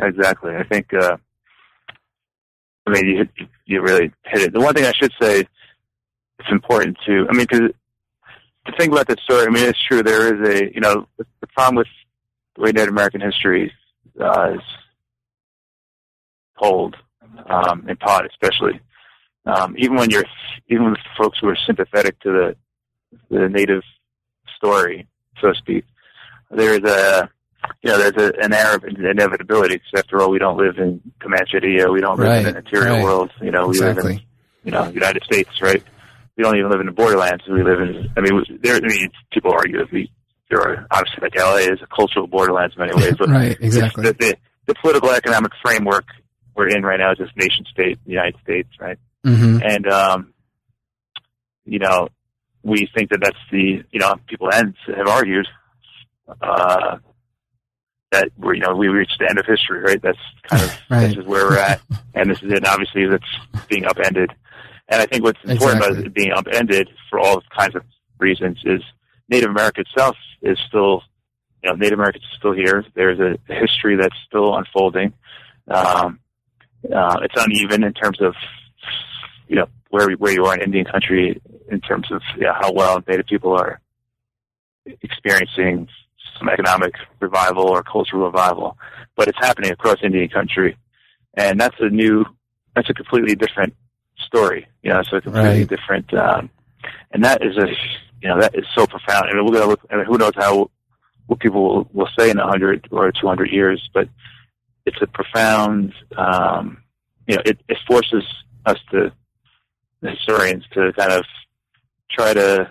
[0.00, 0.54] Exactly.
[0.54, 1.16] I think, uh,
[2.86, 3.28] I mean, you,
[3.66, 4.52] you really hit it.
[4.52, 7.70] The one thing I should say, it's important to, I mean, because
[8.66, 10.02] to think about this story, I mean, it's true.
[10.02, 11.86] There is a, you know, the, the problem with
[12.56, 13.72] the way Native American history
[14.20, 14.60] uh, is
[16.60, 16.96] told,
[17.48, 18.80] um, and taught especially,
[19.46, 20.24] um, even when you're,
[20.68, 22.56] even with folks who are sympathetic to the,
[23.30, 23.82] the Native
[24.56, 25.06] story,
[25.40, 25.84] so to speak,
[26.50, 27.30] there is a,
[27.82, 29.76] you know, there's a, an air of inevitability.
[29.76, 33.02] Because after all, we don't live in Comanche, we don't live in an interior right.
[33.02, 33.30] world.
[33.40, 34.20] You know, we live in
[34.64, 35.82] you know, United States, right?
[36.36, 37.44] We don't even live in the borderlands.
[37.48, 40.10] We live in, I mean, there, I mean, people argue that we,
[40.50, 44.04] there are, obviously, like LA is a cultural borderlands in many ways, but Right, exactly.
[44.04, 44.36] the, the,
[44.66, 46.06] the political economic framework
[46.54, 48.98] we're in right now is this nation state, the United States, right?
[49.24, 50.32] hmm And, um,
[51.64, 52.08] you know,
[52.62, 54.74] we think that that's the, you know, people have
[55.08, 55.46] argued,
[56.40, 56.98] uh,
[58.12, 60.00] that we're, you know, we reached the end of history, right?
[60.00, 61.08] That's kind of, Right.
[61.08, 61.80] this is where we're at.
[62.14, 62.58] And this is it.
[62.58, 64.30] And obviously, that's being upended.
[64.88, 67.82] And I think what's important about it being upended for all kinds of
[68.18, 68.82] reasons is
[69.28, 71.02] Native America itself is still,
[71.64, 72.84] you know, Native America is still here.
[72.94, 75.14] There's a history that's still unfolding.
[75.68, 76.20] Um,
[76.94, 78.34] uh, it's uneven in terms of,
[79.48, 81.40] you know, where where you are in Indian country
[81.70, 83.80] in terms of yeah, how well Native people are
[85.02, 85.88] experiencing
[86.38, 88.76] some economic revival or cultural revival,
[89.16, 90.76] but it's happening across Indian country,
[91.34, 92.24] and that's a new,
[92.74, 93.74] that's a completely different
[94.26, 94.66] story.
[94.82, 95.68] You know, so it's a completely Right.
[95.68, 96.50] different, um,
[97.12, 97.68] and that is a,
[98.22, 99.26] you know, that is so profound.
[99.28, 99.80] I mean, we're gonna look.
[99.90, 100.70] I mean, who knows how
[101.26, 104.08] what people will, will say in a hundred or two hundred years, but
[104.86, 105.94] it's a profound.
[106.16, 106.78] Um,
[107.28, 108.24] you know, it, it forces
[108.66, 109.12] us to
[110.00, 111.24] the historians to kind of
[112.10, 112.70] try to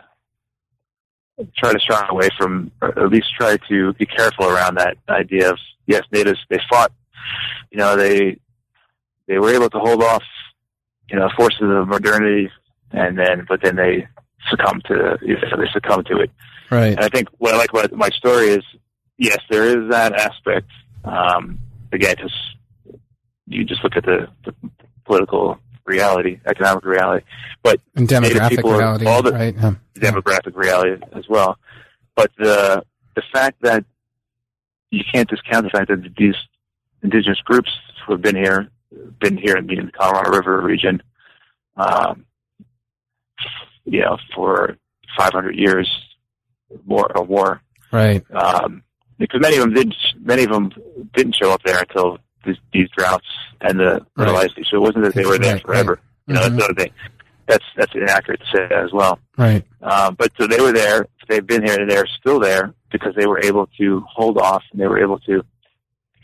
[1.57, 5.49] try to shy away from, or at least try to be careful around that idea
[5.51, 6.91] of yes, natives they fought,
[7.71, 8.37] you know, they
[9.27, 10.23] they were able to hold off,
[11.09, 12.49] you know, forces of modernity,
[12.91, 14.07] and then but then they
[14.49, 16.31] succumb to you know, they succumb to it.
[16.69, 16.95] Right.
[16.95, 18.63] And I think what I like about my story is
[19.17, 20.69] yes, there is that aspect.
[21.03, 21.59] Um,
[21.91, 22.35] again, just
[23.47, 24.53] you just look at the, the
[25.05, 25.59] political
[25.95, 27.25] reality, economic reality,
[27.63, 29.55] but and demographic reality, all the- right?
[29.55, 29.73] Yeah.
[29.95, 31.57] demographic reality as well.
[32.15, 32.83] But the
[33.15, 33.83] the fact that
[34.89, 36.35] you can't discount the fact that these
[37.03, 37.71] indigenous groups
[38.05, 38.69] who have been here,
[39.19, 41.01] been here in the Colorado River region,
[41.77, 42.25] um,
[43.85, 44.77] you know, for
[45.17, 45.87] 500 years
[46.85, 47.61] more or more,
[47.91, 48.23] Right.
[48.33, 48.83] um,
[49.17, 50.71] because many of them didn't, many of them
[51.15, 53.25] didn't show up there until these, these droughts
[53.61, 54.03] and the Right.
[54.17, 54.63] fertilization.
[54.65, 55.99] So it wasn't that they were there Right, forever.
[56.27, 56.43] You know, Mhm.
[56.43, 56.91] that's the other thing.
[57.47, 59.19] That's that's inaccurate to say that as well.
[59.37, 59.65] Right.
[59.81, 61.07] Um, but so they were there.
[61.27, 64.79] They've been here, and they're still there because they were able to hold off, and
[64.79, 65.43] they were able to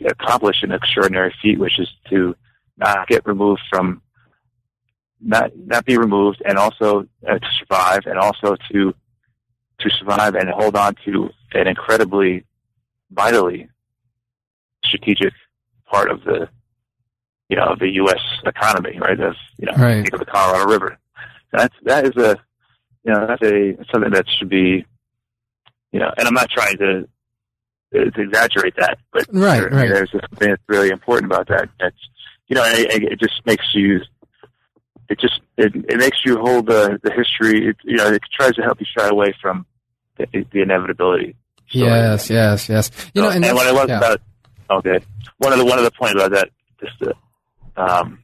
[0.06, 2.34] accomplish an extraordinary feat, which is to
[2.76, 4.00] not get removed from,
[5.20, 8.94] not not be removed, and also uh, to survive, and also to
[9.80, 12.44] to survive and hold on to an incredibly
[13.10, 13.68] vitally
[14.84, 15.32] strategic
[15.90, 16.48] part of the
[17.48, 18.20] you know of the U.S.
[18.44, 19.18] economy, right?
[19.18, 20.02] Of you know Right.
[20.02, 20.98] think of the Colorado River.
[21.52, 22.36] That's that is a
[23.04, 24.84] you know that's a something that should be
[25.92, 27.08] you know, and I'm not trying to
[27.94, 29.88] to exaggerate that, but Right, there- right.
[29.88, 31.70] there's something that's really important about that.
[31.80, 31.96] That's
[32.48, 34.00] you know, it, it just makes you.
[35.10, 37.68] It just it, it makes you hold the the history.
[37.68, 39.64] It, you know, it tries to help you shy away from
[40.18, 41.34] the, the inevitability.
[41.70, 42.28] So, Yes.
[42.28, 42.68] Yes.
[42.68, 42.90] Yes.
[43.14, 43.98] You know, and, and what I that's- love yeah.
[43.98, 44.20] about
[44.70, 45.00] okay,
[45.38, 46.50] one of the one of the points about that,
[46.80, 48.18] just uh, um,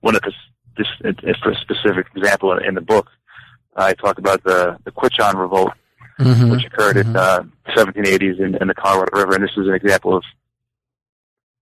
[0.00, 0.32] one of the
[0.76, 3.08] this uh, for a specific example in, in the book,
[3.76, 5.72] I talk about the the Quechan revolt,
[6.18, 6.50] Mhm.
[6.50, 10.16] which occurred in uh, 1780s in, in the Colorado River, and this is an example
[10.16, 10.22] of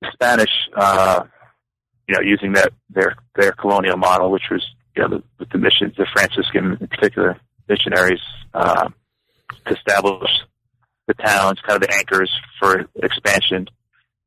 [0.00, 1.22] the Spanish, uh,
[2.08, 4.66] you know, using that their their colonial model, which was
[4.96, 8.20] you know the, with the missions, the Franciscan in particular missionaries,
[8.54, 8.88] uh,
[9.66, 10.30] to establish
[11.06, 13.66] the towns, kind of the anchors for expansion,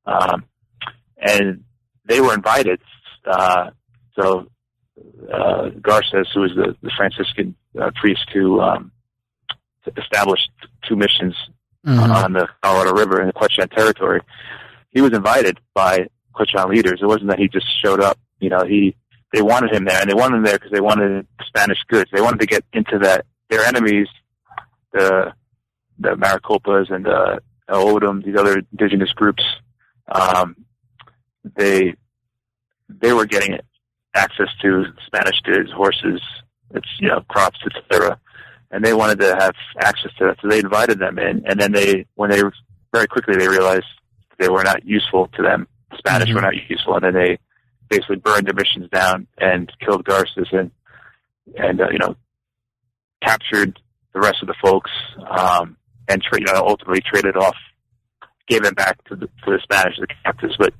[0.06, 0.45] um,
[1.18, 1.64] and
[2.06, 2.80] they were invited.
[3.26, 3.70] Uh,
[4.20, 4.47] so
[5.34, 8.91] uh, Garces, who was the, the Franciscan uh, priest who um,
[9.97, 10.49] established
[10.88, 11.36] two missions
[11.84, 12.14] Mhm.
[12.24, 14.22] on the Colorado River in the Quechan territory.
[14.91, 16.99] He was invited by Quechan leaders.
[17.02, 18.20] It wasn't that he just showed up.
[18.39, 18.95] You know, he
[19.34, 22.12] they wanted him there, and they wanted him there because they wanted Spanish goods.
[22.14, 23.26] They wanted to get into that.
[23.49, 24.08] Their enemies,
[24.93, 25.34] the
[25.97, 29.41] the Maricopas and the O'odham, these other indigenous groups,
[30.12, 30.55] um,
[31.55, 31.95] they
[32.89, 33.57] they were getting
[34.14, 36.22] access to Spanish goods, horses,
[36.72, 38.20] it's you know crops, etc
[38.74, 40.38] and they wanted to have access to that.
[40.41, 42.41] So they invited them in, and then they, when they
[42.93, 43.84] very quickly they realized
[44.39, 45.68] they were not useful to them.
[45.97, 46.36] Spanish Mhm.
[46.36, 47.38] were not useful, and then they
[47.89, 50.72] basically burned their missions down and killed Garces and
[51.57, 52.16] and uh, you know
[53.22, 53.78] captured
[54.14, 54.91] the rest of the folks
[55.30, 55.76] um,
[56.07, 57.57] and tra- you know ultimately traded off,
[58.52, 60.74] gave them back to the to the Spanish, the captives, but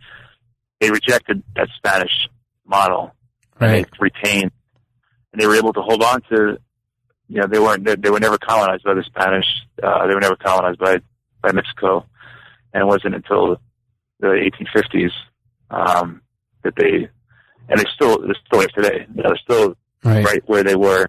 [0.80, 2.28] they rejected that Spanish
[2.66, 3.12] model
[3.60, 3.86] and Right.
[3.92, 4.52] they retained,
[5.32, 6.58] and they were able to hold on to
[7.28, 9.46] you know, they weren't, they, they were never colonized by the Spanish.
[9.82, 10.98] Uh, they were never colonized by,
[11.42, 12.06] by Mexico.
[12.74, 13.56] And it wasn't until
[14.20, 15.12] the 1850s,
[15.70, 16.22] um,
[16.66, 17.08] that they,
[17.70, 19.06] and they still, they're still here today.
[19.16, 20.26] You know, they're still Right.
[20.26, 21.08] right where they were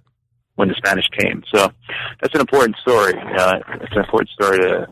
[0.54, 1.42] when the Spanish came.
[1.52, 1.72] So
[2.20, 3.14] that's an important story.
[3.18, 4.86] You know, it's an important story to,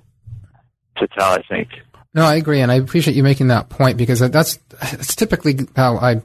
[1.00, 1.68] to tell, I think.
[2.14, 5.96] No, I agree, and I appreciate you making that point because that's that's typically how
[5.96, 6.22] I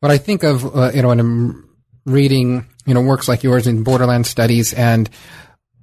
[0.00, 0.64] what I think of.
[0.76, 1.68] Uh, you know, when I'm
[2.04, 5.08] reading you know works like yours in borderland studies, and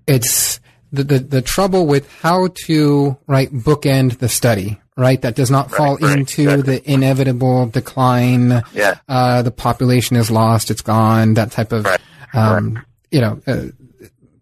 [0.08, 0.60] it's
[0.92, 4.78] the the, the trouble with how to right bookend the study.
[4.98, 6.78] Right, that does not fall right, into exactly.
[6.78, 8.62] the inevitable decline.
[8.74, 8.96] Yeah.
[9.08, 11.34] Uh, the population is lost; it's gone.
[11.36, 12.00] That type of, Right.
[12.34, 12.78] um,
[13.10, 13.68] you know, uh,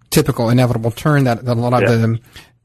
[0.10, 1.92] typical inevitable turn that, that a lot Yeah.
[1.92, 2.20] of the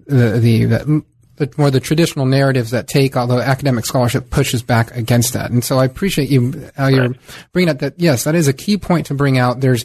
[0.07, 1.05] the the, the
[1.37, 5.51] the more the traditional narratives that take, although academic scholarship pushes back against that.
[5.51, 7.15] And so I appreciate you how you're
[7.53, 7.95] bringing up that.
[7.99, 9.61] Yes, that is a key point to bring out.
[9.61, 9.85] There's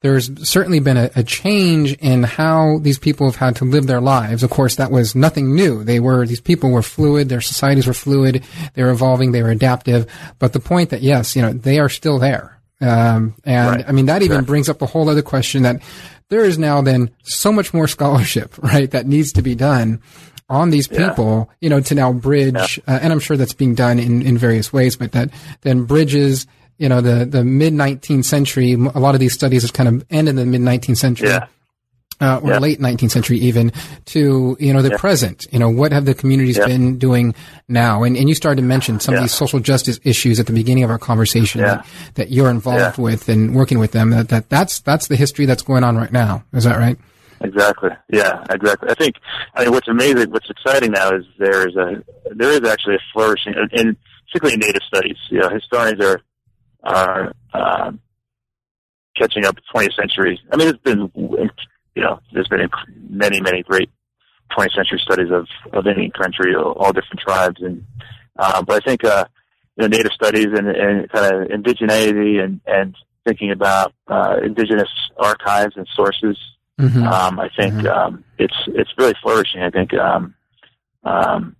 [0.00, 4.00] there's certainly been a, a change in how these people have had to live their
[4.00, 4.42] lives.
[4.42, 5.84] Of course, that was nothing new.
[5.84, 7.28] They were these people were fluid.
[7.28, 8.44] Their societies were fluid.
[8.74, 9.30] They were evolving.
[9.30, 10.06] They were adaptive.
[10.40, 12.58] But the point that yes, you know, they are still there.
[12.80, 13.84] Um, and Right.
[13.86, 15.80] I mean that even brings up a whole other question that
[16.30, 20.00] there is now then so much more scholarship, right, that needs to be done
[20.48, 23.98] on these people, you know, to now bridge, uh, and I'm sure that's being done
[23.98, 25.30] in, in various ways, but that
[25.62, 26.46] then bridges,
[26.78, 30.04] you know, the, the mid 19th century, a lot of these studies have kind of
[30.10, 31.28] end in the mid 19th century.
[31.28, 31.46] Yeah.
[32.20, 32.58] uh, or Yeah.
[32.58, 33.72] late 19th century even
[34.04, 34.96] to you know the Yeah.
[34.98, 36.66] present you know what have the communities Yeah.
[36.66, 37.34] been doing
[37.68, 40.52] now and, and you started to mention some of these social justice issues at the
[40.52, 41.66] beginning of our conversation Yeah.
[41.76, 43.02] that, that you're involved Yeah.
[43.04, 46.12] with and working with them that, that that's that's the history that's going on right
[46.12, 46.96] now is that right
[47.44, 47.90] Exactly.
[48.08, 48.88] Yeah, exactly.
[48.90, 49.16] I think
[49.54, 52.02] I mean what's amazing, what's exciting now is there is a
[52.34, 55.16] there is actually a flourishing, and particularly in Native studies.
[55.30, 56.20] You know, historians are
[56.84, 58.00] are um,
[59.16, 60.40] catching up to 20th century.
[60.52, 62.68] I mean, it's been you know there's been
[63.08, 63.90] many many great
[64.56, 67.84] 20th century studies of of Indian country, all different tribes, and
[68.38, 69.24] uh, but I think uh,
[69.76, 72.94] you know Native studies and, and kind of indigeneity and and
[73.26, 76.36] thinking about uh, indigenous archives and sources
[76.80, 77.02] mm-hmm.
[77.02, 77.86] um, I think Mhm.
[77.88, 79.62] um, it's it's really flourishing.
[79.62, 80.34] I think um,
[81.04, 81.56] um,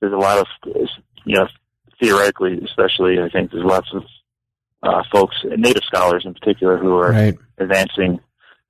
[0.00, 0.46] there's a lot of
[1.24, 1.46] you know
[2.00, 4.04] theoretically, especially I think there's lots of
[4.82, 8.20] uh, folks, native scholars in particular, who are right advancing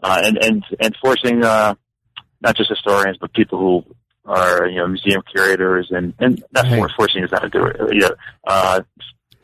[0.03, 1.75] uh, and and and forcing uh,
[2.41, 3.85] not just historians but people who
[4.25, 6.79] are you know museum curators and and not Right.
[6.79, 8.15] for forcing is not a good you know
[8.47, 8.81] uh,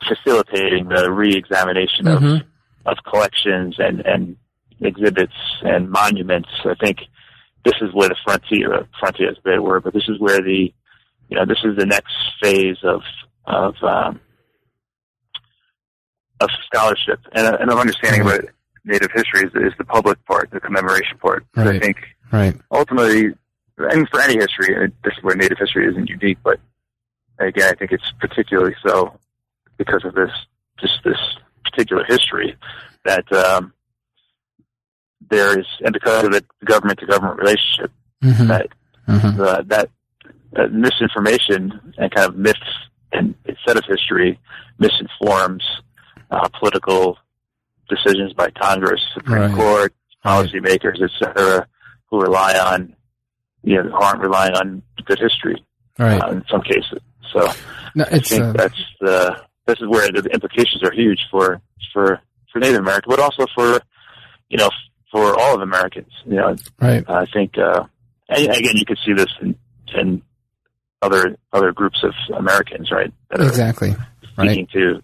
[0.07, 2.43] facilitating the re-examination of Mhm.
[2.85, 4.37] of collections and and
[4.85, 6.49] exhibits and monuments.
[6.65, 6.99] I think
[7.65, 10.73] this is where the frontier frontier is a bad word, but this is where the
[11.29, 13.01] you know this is the next phase of
[13.45, 14.19] of um,
[16.39, 18.39] of scholarship and, and of understanding Right.
[18.39, 18.49] about
[18.85, 21.45] Native history is, is the public part, the commemoration part.
[21.55, 21.67] Right.
[21.75, 21.97] I think
[22.31, 23.33] right ultimately,
[23.77, 26.59] and for any history, this is where Native history isn't unique, but
[27.39, 29.17] again, I think it's particularly so
[29.77, 30.31] because of this,
[30.79, 31.17] just this
[31.63, 32.55] particular history
[33.05, 33.73] that um,
[35.33, 37.91] there is, and because of the government to government relationship,
[38.23, 38.47] Mhm.
[38.47, 38.67] that
[39.07, 39.37] Mhm.
[39.37, 39.89] the, that
[40.55, 42.59] uh, misinformation and kind of myths
[43.11, 44.39] and instead of history
[44.79, 45.63] misinforms
[46.31, 47.17] uh, political
[47.89, 49.55] decisions by Congress, Supreme Right.
[49.55, 49.93] Court,
[50.25, 51.67] policymakers, et cetera,
[52.09, 52.95] who rely on,
[53.63, 55.63] you know, who aren't relying on good history
[55.99, 56.99] right uh, in some cases.
[57.31, 57.41] So
[57.95, 61.61] no, I think uh, that's the this is where the implications are huge for
[61.91, 62.19] for
[62.51, 63.79] for Native America, but also for
[64.49, 64.69] you know
[65.13, 66.11] for all of Americans.
[66.25, 67.83] You know, right I think, uh,
[68.27, 69.55] again, you could see this in,
[69.95, 70.21] in
[71.01, 73.13] other other groups of Americans, right?
[73.29, 73.95] That are exactly
[74.37, 75.01] right seeking to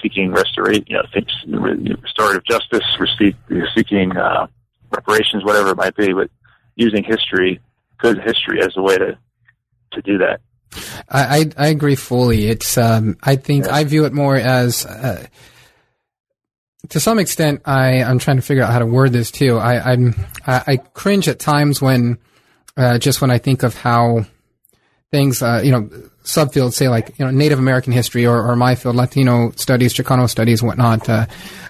[0.00, 1.32] seeking restoration, you know, things,
[2.02, 2.84] restorative justice,
[3.74, 4.46] seeking uh,
[4.90, 6.30] reparations, whatever it might be, but
[6.76, 7.60] using history,
[7.98, 9.18] good history, as a way to
[9.92, 10.40] to do that.
[11.08, 12.46] I, I I agree fully.
[12.46, 13.74] It's um I think Yeah.
[13.74, 15.26] I view it more as uh,
[16.90, 19.58] to some extent I I'm trying to figure out how to word this too.
[19.58, 20.14] I I'm
[20.46, 22.18] I, I cringe at times when
[22.76, 24.26] uh, just when I think of how
[25.10, 25.82] things uh, you know
[26.24, 30.28] subfields say like you know Native American history or, or my field Latino studies Chicano
[30.28, 31.08] studies whatnot.
[31.08, 31.26] Uh,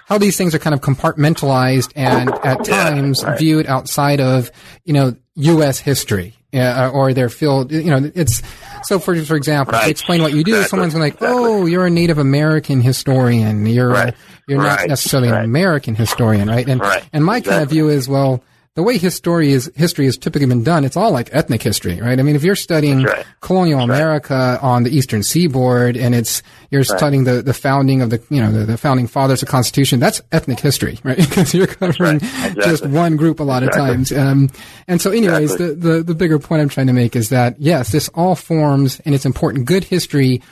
[0.07, 3.39] how these things are kind of compartmentalized and at Yeah, times right.
[3.39, 4.51] viewed outside of
[4.85, 5.79] you know U.S.
[5.79, 7.71] history uh, or their field.
[7.73, 8.41] You know, it's
[8.85, 9.91] so for for example, to Right.
[9.91, 10.69] explain what you do, Exactly.
[10.71, 11.39] someone's like, Exactly.
[11.39, 13.67] "Oh, you're a Native American historian.
[13.67, 14.15] You're Right.
[14.47, 14.89] You're not Right.
[14.89, 17.03] necessarily an American historian, right?" And Right.
[17.13, 18.43] and my kind of view is well.
[18.75, 22.21] The way history is history has typically been done, it's all like ethnic history, right?
[22.21, 23.25] I mean, if you're studying right.
[23.41, 23.85] colonial right.
[23.89, 28.39] America on the eastern seaboard, and it's you're studying the, the founding of the you
[28.39, 31.17] know the, the founding fathers of the Constitution, that's ethnic history, right?
[31.17, 32.55] Because you're covering right.
[32.57, 34.13] just one group a lot of times.
[34.13, 34.51] Um,
[34.87, 35.69] and so, anyways, Exactly.
[35.69, 39.01] the, the the bigger point I'm trying to make is that yes, this all forms,
[39.07, 39.65] and it's important.
[39.65, 40.43] Good history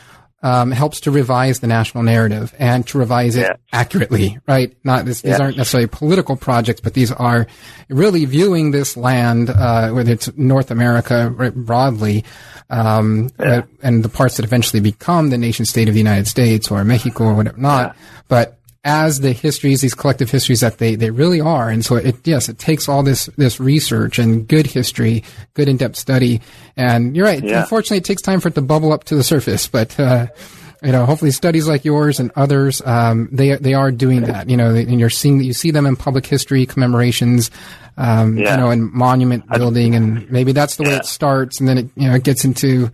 [0.44, 3.54] um, helps to revise the national narrative and to revise it Yeah.
[3.72, 4.76] accurately, right?
[4.84, 5.42] Not this, these Yeah.
[5.42, 7.46] aren't necessarily political projects, but these are
[7.88, 12.24] really viewing this land, uh, whether it's North America right, broadly,
[12.68, 16.70] um, uh, and the parts that eventually become the nation state of the United States
[16.70, 17.96] or Mexico or whatever not,
[18.28, 21.70] but as the histories, these collective histories that they, they really are.
[21.70, 25.24] And so it, yes, it takes all this, this research and good history,
[25.54, 26.42] good in-depth study.
[26.76, 27.42] And you're right.
[27.42, 27.62] Yeah.
[27.62, 30.26] Unfortunately, it takes time for it to bubble up to the surface, but, uh,
[30.82, 34.56] you know, hopefully studies like yours and others, um, they, they are doing that, you
[34.58, 37.50] know, and you're seeing, you see them in public history commemorations,
[37.96, 39.94] um, you know, and monument building.
[39.94, 41.58] And maybe that's the way it starts.
[41.58, 42.90] And then it, you know, it gets into,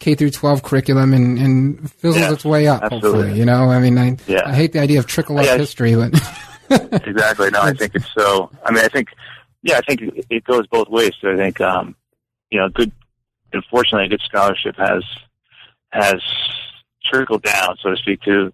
[0.00, 3.10] K through 12 curriculum and, and fizzles Yeah, its way up, absolutely.
[3.10, 4.42] hopefully, you know, I mean, I, Yeah.
[4.44, 5.56] I hate the idea of trickle up Yeah.
[5.56, 6.12] history, but
[7.06, 7.50] exactly.
[7.50, 8.50] No, I think it's so.
[8.64, 9.08] I mean, I think,
[9.62, 11.12] yeah, I think it- goes both ways.
[11.20, 11.94] So I think, um,
[12.50, 12.92] you know, good.
[13.52, 15.04] Unfortunately, a good scholarship has
[15.90, 16.20] has
[17.04, 18.52] trickled down, so to speak, to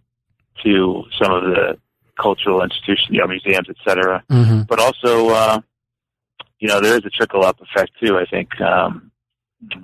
[0.62, 1.78] to some of the
[2.20, 4.22] cultural institutions, you know, museums, et cetera.
[4.30, 4.66] Mhm.
[4.66, 5.60] But also, uh,
[6.58, 8.18] you know, there is a trickle up effect too.
[8.18, 9.10] I think um,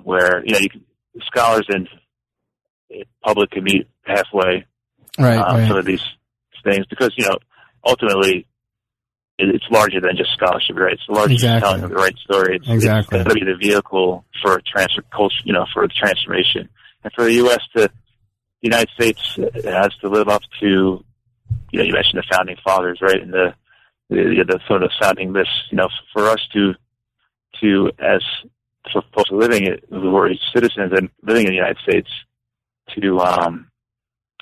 [0.03, 0.85] where you know, you can,
[1.25, 1.87] scholars and
[3.23, 4.65] public can meet halfway
[5.17, 5.67] right, um, right.
[5.67, 6.03] some of these
[6.63, 7.37] things because you know
[7.85, 8.45] ultimately
[9.39, 10.93] it's larger than just scholarship, right?
[10.93, 11.61] It's larger exactly.
[11.61, 12.55] telling of the right story.
[12.55, 13.19] It's, exactly.
[13.19, 16.69] it's going to be the vehicle for transfer culture, you know, for the transformation,
[17.03, 17.59] and for the U.S.
[17.75, 17.91] to, the
[18.61, 21.03] United States has to live up to,
[21.71, 23.53] you know, you mentioned the founding fathers, right, and the
[24.09, 26.73] the, the sort of founding this, you know, for us to
[27.61, 28.23] to as
[28.91, 32.09] for folks living who are citizens and living in the United States,
[32.95, 33.69] to um,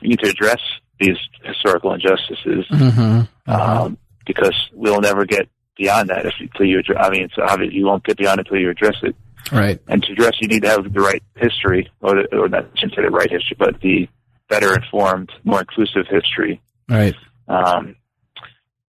[0.01, 0.59] need to address
[0.99, 2.65] these historical injustices.
[2.71, 2.99] Mm-hmm.
[2.99, 3.51] Mm-hmm.
[3.51, 6.97] Um, because we'll never get beyond that if until you address.
[6.99, 9.15] I mean, it's obvious you won't get beyond it until you address it.
[9.51, 9.79] Right.
[9.87, 12.95] And to address, you need to have the right history, or, the, or not shouldn't
[12.95, 14.09] say the right history, but the
[14.49, 16.61] better informed, more inclusive history.
[16.89, 17.15] Right.
[17.47, 17.95] Um,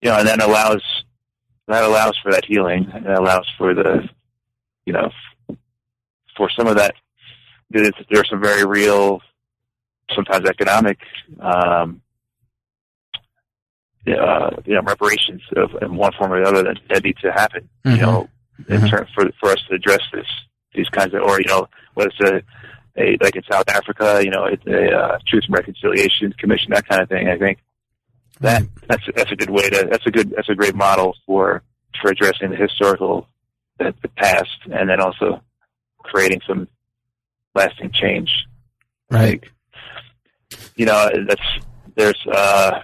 [0.00, 0.82] you know, and that allows
[1.68, 4.08] that allows for that healing, and that allows for the,
[4.86, 5.10] you know,
[6.36, 6.94] for some of that.
[7.70, 9.20] There's, there are some very real,
[10.14, 10.98] sometimes economic
[11.40, 12.00] um,
[14.06, 17.32] uh, you know, reparations of in one form or the other that, that need to
[17.32, 17.68] happen.
[17.84, 17.96] Mm-hmm.
[17.96, 18.28] You know,
[18.68, 18.90] in Mhm.
[18.90, 20.26] turn for for us to address this
[20.74, 24.30] these kinds of, or you know, whether it's a, a like in South Africa, you
[24.30, 27.28] know, it's a uh, Truth and Reconciliation Commission, that kind of thing.
[27.28, 27.58] I think
[28.40, 31.62] that that's that's a good way to that's a good that's a great model for
[32.00, 33.26] for addressing the historical
[33.78, 35.42] the, the past and then also
[36.06, 36.68] creating some
[37.54, 38.30] lasting change.
[39.10, 39.42] Right.
[39.42, 39.52] Like,
[40.76, 41.40] you know, that's
[41.96, 42.80] there's uh,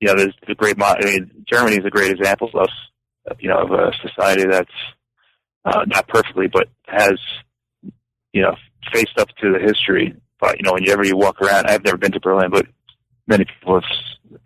[0.00, 0.76] you know, there's the great.
[0.78, 2.68] Mo- I mean, Germany is a great example of
[3.38, 4.70] you know of a society that's
[5.64, 7.14] uh, not perfectly, but has
[8.32, 8.54] you know
[8.92, 10.14] faced up to the history.
[10.40, 12.66] But you know, whenever you walk around, I've never been to Berlin, but
[13.26, 14.38] many people have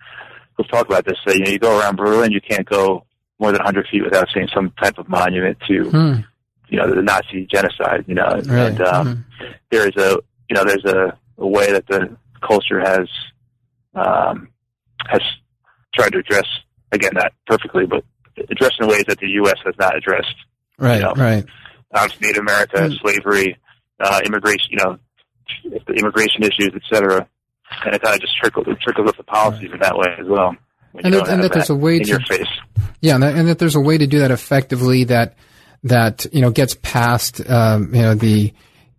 [0.56, 1.16] who've talked about this.
[1.26, 3.06] Say, you know, you go around Berlin, you can't go
[3.38, 6.14] more than 100 feet without seeing some type of monument to Hmm.
[6.68, 8.04] You know the Nazi genocide.
[8.06, 8.46] You know, Right.
[8.46, 9.54] and um, Mhm.
[9.70, 13.08] there is a you know there's a, a way that the culture has
[13.94, 14.48] um,
[15.08, 15.20] has
[15.94, 16.46] tried to address
[16.92, 18.04] again not perfectly, but
[18.50, 19.56] address in ways that the U.S.
[19.64, 20.34] has not addressed.
[20.78, 21.00] Right.
[21.00, 21.44] know, Right.
[21.94, 22.98] Obviously, Native America, Mm.
[23.00, 23.56] slavery,
[24.00, 24.98] uh, immigration, you know,
[25.86, 27.26] the immigration issues, et cetera,
[27.84, 30.26] and it kind of just trickles it trickles up the policies in that way as
[30.26, 30.54] well.
[31.02, 32.46] And that- and that there's a way in to- your face.
[33.00, 35.34] Yeah, and that, and that there's a way to do that effectively that
[35.88, 38.52] that you know gets past um, you know the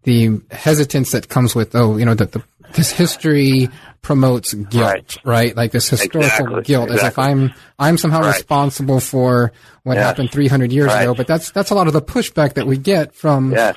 [0.03, 2.41] the hesitance that comes with oh you know that the
[2.73, 3.69] this history
[4.01, 5.55] promotes guilt Right.
[5.55, 6.21] Like this historical
[6.59, 7.17] Exactly, guilt as if.
[7.19, 8.35] I'm I'm somehow Right.
[8.35, 9.51] responsible for
[9.83, 10.05] what Yes.
[10.05, 11.01] happened 300 years Right.
[11.01, 11.13] ago.
[11.13, 13.75] But that's that's a lot of the pushback that we get from Yes,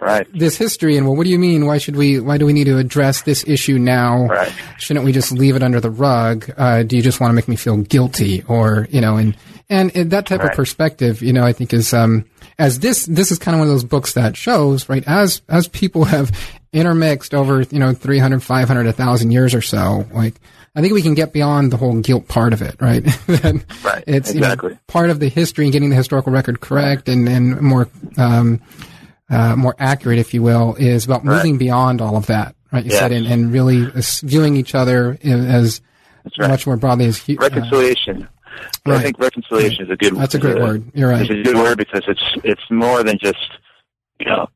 [0.00, 0.96] right, this history.
[0.96, 1.66] And well, what do you mean?
[1.66, 2.18] Why should we?
[2.20, 4.26] Why do we need to address this issue now?
[4.26, 4.52] right.
[4.78, 6.50] shouldn't we just leave it under the rug?
[6.56, 9.36] Uh, do you just want to make me feel guilty, or you know, and
[9.70, 12.24] and, and that type of perspective, you know, I think is um,
[12.58, 15.68] as this this is kind of one of those books that shows right as as
[15.68, 16.30] people have
[16.72, 20.34] intermixed over you know 300 500 1000 years or so like
[20.74, 23.04] i think we can get beyond the whole guilt part of it right
[23.84, 27.28] Right, it's you know, part of the history and getting the historical record correct and
[27.28, 28.60] and more um,
[29.30, 31.36] uh, more accurate, if you will, is about Right.
[31.36, 32.84] moving beyond all of that, right?
[32.84, 33.86] You said, and, and really
[34.22, 35.80] viewing each other as
[36.38, 36.50] right.
[36.50, 38.28] much more broadly as uh, reconciliation.
[38.86, 39.00] Right.
[39.00, 40.12] I think reconciliation is a good.
[40.14, 40.22] Word.
[40.22, 40.90] That's a great is word.
[40.94, 41.20] You're right.
[41.22, 43.38] It's a good word because it's it's more than just
[44.20, 44.46] you know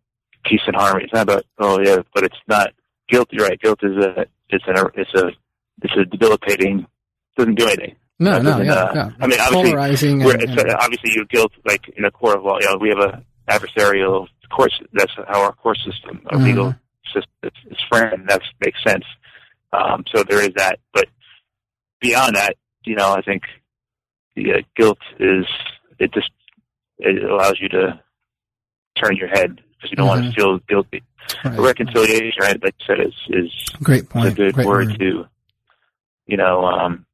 [0.44, 1.04] peace and harmony.
[1.04, 2.70] It's not about oh yeah, but it's not
[3.08, 3.28] guilt.
[3.32, 3.60] You're right.
[3.60, 5.30] Guilt is a it's an it's a
[5.82, 6.86] it's a debilitating.
[7.36, 7.96] Doesn't do anything.
[8.18, 9.10] no, no, yeah, uh, yeah.
[9.20, 10.22] I mean, obviously, polarizing.
[10.22, 12.58] And, and- uh, obviously, you guilt like in a court of law.
[12.60, 14.72] You know, we have a adversarial court.
[14.94, 16.44] That's how our court system, our Mhm.
[16.44, 16.74] legal
[17.12, 18.28] system, is, is framed.
[18.28, 19.04] That makes sense.
[19.72, 21.06] Um, so there is that, but
[22.00, 23.42] beyond that, you know, I think
[24.36, 25.46] the uh, guilt is
[25.98, 26.30] it just
[26.98, 27.98] it allows you to
[29.02, 30.28] turn your head because you don't want Mhm.
[30.30, 31.02] to feel guilty.
[31.44, 31.58] right.
[31.58, 32.62] Reconciliation, right?
[32.62, 33.50] Like you said, is is
[33.82, 34.26] Great is point.
[34.28, 35.26] a good Great word to,
[36.26, 37.04] you know, um,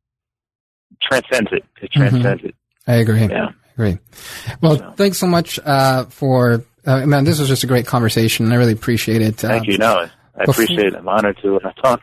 [1.01, 1.65] transcends it.
[1.81, 2.01] It Mm-hmm.
[2.21, 2.55] transcends it.
[2.87, 3.27] I agree.
[3.27, 3.51] Yeah.
[3.75, 3.99] Agree.
[4.61, 4.91] Well, So.
[4.97, 6.65] thanks so much uh, for.
[6.85, 8.51] Uh, man, this was just a great conversation.
[8.53, 9.37] I really appreciate it.
[9.37, 9.79] Thank Uh, you.
[9.79, 10.09] No,
[10.39, 10.95] I appreciate it.
[10.97, 12.03] I'm honored to uh, talk.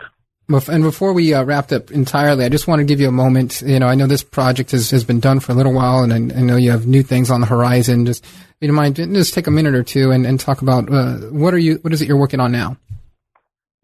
[0.49, 3.61] And before we uh, wrapped up entirely, I just want to give you a moment.
[3.61, 6.11] You know, I know this project has, has been done for a little while, and
[6.11, 8.07] I, I know you have new things on the horizon.
[8.07, 8.25] Just,
[8.59, 11.53] you don't mind, just take a minute or two and, and talk about uh, what
[11.53, 12.77] are you, what is it you're working on now?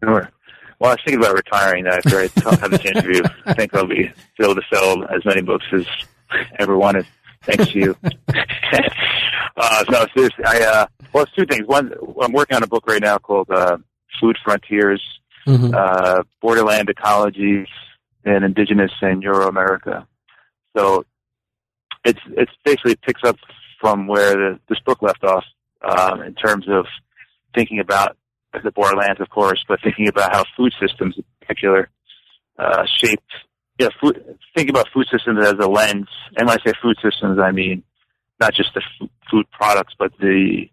[0.02, 0.28] Sure.
[0.80, 3.22] Well, I was thinking about retiring after I have this interview.
[3.46, 4.10] I think I'll be
[4.40, 5.86] able to sell as many books as
[6.58, 7.06] ever wanted.
[7.44, 7.96] Thanks to you.
[9.56, 11.64] uh, no, seriously, I, uh, well, it's two things.
[11.68, 13.78] One, I'm working on a book right now called, uh,
[14.20, 15.02] Food Frontiers,
[15.46, 15.74] Mm-hmm.
[15.74, 17.68] uh, Borderland Ecologies
[18.24, 20.06] in Indigenous and Euro America.
[20.76, 21.04] So
[22.04, 23.36] it's, it's basically picks up
[23.80, 25.44] from where the, this book left off,
[25.82, 26.86] um, in terms of
[27.54, 28.16] thinking about
[28.64, 31.90] the borderlands, of course, but thinking about how food systems in particular,
[32.58, 33.30] uh, shaped
[33.78, 36.08] yeah, food, think about food systems as a lens.
[36.36, 37.82] And when I say food systems, I mean
[38.40, 40.68] not just the f- food products, but the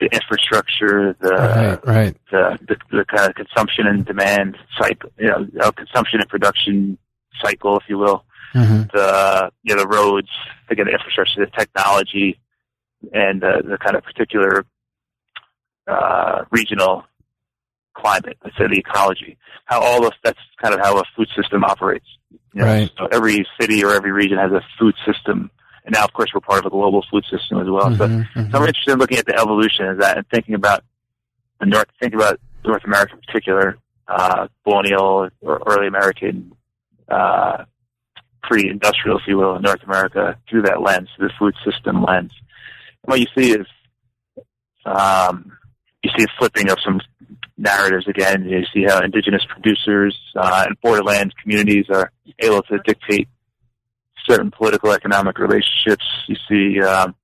[0.00, 2.16] the infrastructure, the Right, right.
[2.30, 6.98] the, the the kind of consumption and demand cycle, you know, uh, consumption and production
[7.42, 8.24] cycle, if you will.
[8.52, 10.28] hmm The you know the roads,
[10.70, 12.38] again, the infrastructure, the technology,
[13.12, 14.64] and uh, the kind of particular
[15.86, 17.04] uh, regional
[17.94, 21.64] climate, let's say the ecology, how all of that's kind of how a food system
[21.64, 22.06] operates.
[22.52, 22.90] You know, Right.
[22.98, 25.50] So every city or every region has a food system,
[25.86, 27.94] and now of course we're part of a global food system as well.
[27.96, 28.50] So, Mhm, mhm.
[28.50, 30.82] so I'm interested in looking at the evolution of that and thinking about
[31.60, 36.52] the North, thinking about North America in particular, uh, colonial or early American,
[37.08, 37.64] uh,
[38.42, 42.32] pre-industrial, if you will, in North America through that lens, the food system lens.
[43.02, 43.66] And what you see is,
[44.84, 45.56] um,
[46.02, 47.00] you see a flipping of some
[47.58, 48.44] narratives again.
[48.48, 53.28] You see how indigenous producers uh, and borderlands communities are able to dictate
[54.28, 56.04] certain political economic relationships.
[56.28, 57.14] You see um,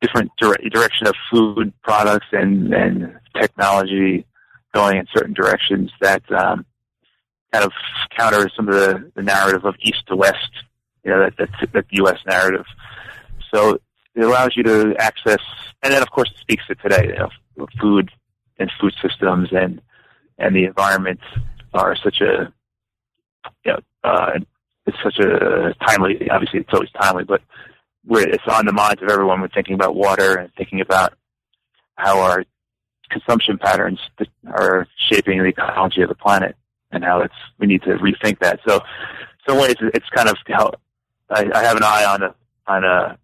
[0.00, 4.26] different dire- direction of food products and, and technology
[4.72, 6.64] going in certain directions that um,
[7.52, 7.72] kind of
[8.16, 10.50] counter some of the, the narrative of east to west,
[11.04, 12.18] you know, that, that, U.S.
[12.26, 12.64] narrative.
[13.52, 13.78] So
[14.14, 15.40] it allows you to access,
[15.82, 17.18] and then of course it speaks to today, you
[17.58, 18.10] know, food
[18.58, 19.80] and food systems and,
[20.38, 21.20] and the environment
[21.74, 22.52] are such a,
[23.64, 24.38] you know, uh,
[24.90, 27.40] it's such a timely, obviously it's always timely, but
[28.06, 29.40] we're, it's on the minds of everyone.
[29.40, 31.14] We're thinking about water and thinking about
[31.96, 32.44] how our
[33.10, 33.98] consumption patterns
[34.46, 36.56] are shaping the ecology of the planet
[36.92, 38.60] and how it's, we need to rethink that.
[38.66, 38.80] So,
[39.46, 40.72] so in ways it's kind of how
[41.30, 42.34] I, I have an eye on a,
[42.66, 43.18] on a,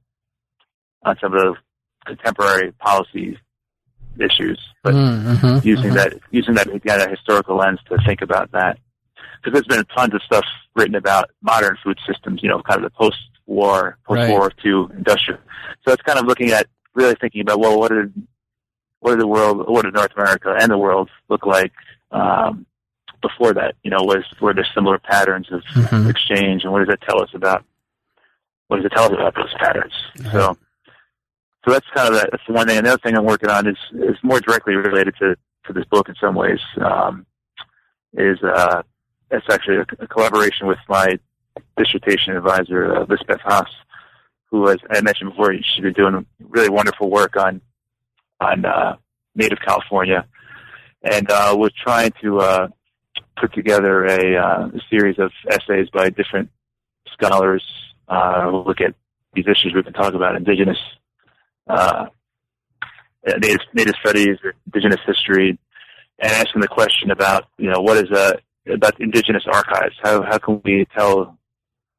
[1.04, 1.54] on some of the
[2.04, 3.38] contemporary policy
[4.18, 5.94] issues, but Mhm, mhm, using mhm.
[5.94, 8.78] that using that again a historical lens to think about that
[9.46, 10.44] because there's been tons of stuff
[10.74, 15.40] written about modern food systems you know kind of the post-war post-war to industrial
[15.86, 18.12] so it's kind of looking at really thinking about well what did
[19.00, 21.72] what did the world what did North America and the world look like
[22.10, 22.66] um,
[23.22, 26.10] before that you know was were there similar patterns of Mhm.
[26.10, 27.64] exchange and what does that tell us about
[28.68, 29.92] what does it tell us about those patterns
[30.32, 30.56] so
[31.64, 32.78] so that's kind of the, that's the one thing.
[32.78, 35.36] Another thing I'm working on is is more directly related to
[35.66, 36.60] to this book in some ways.
[36.80, 37.26] Um,
[38.12, 38.82] is uh,
[39.30, 41.18] it's actually a, a collaboration with my
[41.76, 43.68] dissertation advisor, uh, Lisbeth Haas,
[44.50, 47.60] who, as I mentioned before, she's been doing really wonderful work on
[48.40, 48.96] on uh,
[49.34, 50.26] Native California,
[51.02, 52.68] and uh, was trying to uh,
[53.40, 56.50] put together a, uh, a series of essays by different
[57.12, 57.64] scholars
[58.08, 58.94] uh, who look at
[59.34, 60.78] these issues we've been talking about, indigenous
[61.66, 62.06] uh,
[63.26, 65.58] native native studies indigenous history,
[66.18, 68.34] and asking the question about you know what is uh,
[68.72, 69.94] about indigenous archives?
[70.02, 71.38] How how can we tell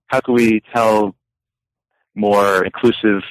[0.08, 1.16] how can we tell
[2.16, 3.22] more inclusive,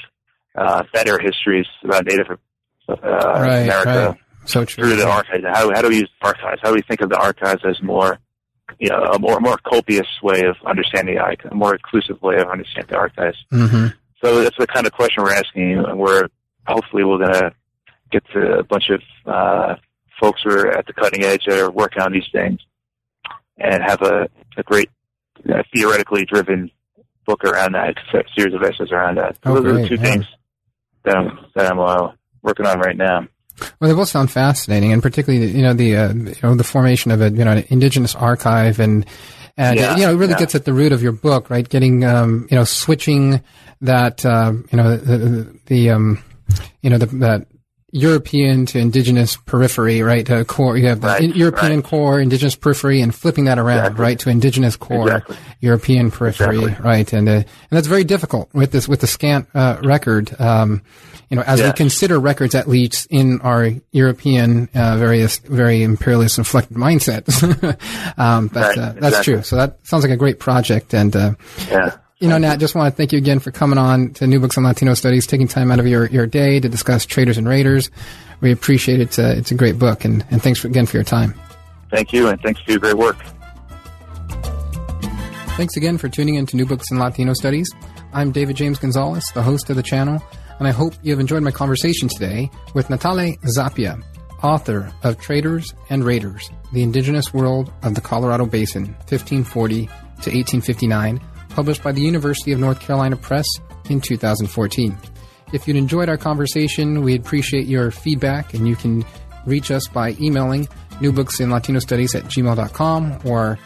[0.57, 2.39] uh, better histories about Native
[2.89, 4.21] uh, Right, America right.
[4.45, 4.85] So true.
[4.85, 5.45] through the archives?
[5.45, 6.61] How how do we use archives?
[6.63, 8.19] How do we think of the archives as more
[8.79, 12.49] you know, a more more copious way of understanding the a more inclusive way of
[12.49, 13.39] understanding the archives.
[13.51, 13.87] hmm
[14.23, 16.29] So that's the kind of question we're asking, and we're
[16.67, 17.53] hopefully we're going to
[18.11, 19.77] get to a bunch of uh,
[20.21, 22.61] folks who are at the cutting edge that are working on these things,
[23.59, 24.91] and have a, a great
[25.49, 26.71] uh, theoretically driven
[27.27, 29.37] book around that, a series of essays around that.
[29.45, 30.03] Oh, Those are the two yeah.
[30.03, 30.27] things
[31.05, 32.13] that I'm that I'm uh,
[32.43, 33.27] working on right now.
[33.81, 37.11] Well, they both sound fascinating, and particularly, you know, the uh, you know the formation
[37.11, 39.07] of a you know an indigenous archive, and
[39.57, 40.39] and Yeah, you know it really yeah.
[40.41, 41.67] gets at the root of your book, right?
[41.69, 43.43] Getting um, you know switching
[43.81, 46.23] that uh, you know the, the, the um,
[46.83, 47.47] you know the, that
[47.93, 50.29] European to indigenous periphery, right?
[50.29, 51.85] Uh, core, you have the Right, in- European right.
[51.85, 54.03] core, indigenous periphery, and flipping that around, Exactly.
[54.03, 55.37] right, to indigenous core, Exactly.
[55.61, 56.85] European periphery, Exactly.
[56.85, 57.13] right?
[57.13, 60.35] And uh, and that's very difficult with this with the scant uh, record.
[60.41, 60.83] Um,
[61.31, 66.39] you know, as we consider records at least in our European, uh, various, very imperialist
[66.39, 67.43] inflected mindsets.
[68.19, 69.43] um, but Right, uh, that's true.
[69.43, 70.95] So that sounds like a great project.
[70.95, 71.33] And, uh,
[71.69, 71.97] Yeah.
[72.19, 74.57] You know, Nat, just want to thank you again for coming on to New Books
[74.57, 77.91] on Latino Studies, taking time out of your, your day to discuss Traders and Raiders.
[78.41, 79.19] We appreciate it.
[79.19, 80.03] Uh, it's a great book.
[80.07, 81.35] And, and thanks for, again for your time.
[81.91, 83.19] Thank you, and thanks for your great work.
[85.59, 87.71] Thanks again for tuning in to New Books in Latino Studies.
[88.15, 90.23] I'm David James Gonzalez, the host of the channel,
[90.59, 94.03] and I hope you have enjoyed my conversation today with Natale Zappia,
[94.43, 101.21] author of Traders and Raiders, The Indigenous World of the Colorado Basin, 1540 to 1859,
[101.57, 103.47] published by the University of North Carolina Press
[103.89, 104.97] in 2014.
[105.55, 109.07] If you'd enjoyed our conversation, we'd appreciate your feedback, and you can
[109.47, 110.67] reach us by emailing
[111.01, 113.59] newbooksinlatinostudies at gmail.com or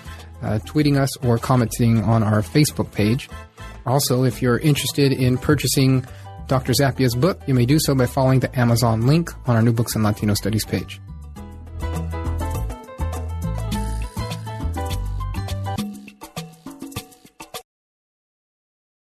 [0.42, 3.28] uh, tweeting us or commenting on our Facebook page.
[3.84, 6.06] Also, if you're interested in purchasing
[6.46, 6.72] Dr.
[6.72, 9.96] Zappia's book, you may do so by following the Amazon link on our New Books
[9.96, 11.00] in Latino Studies page.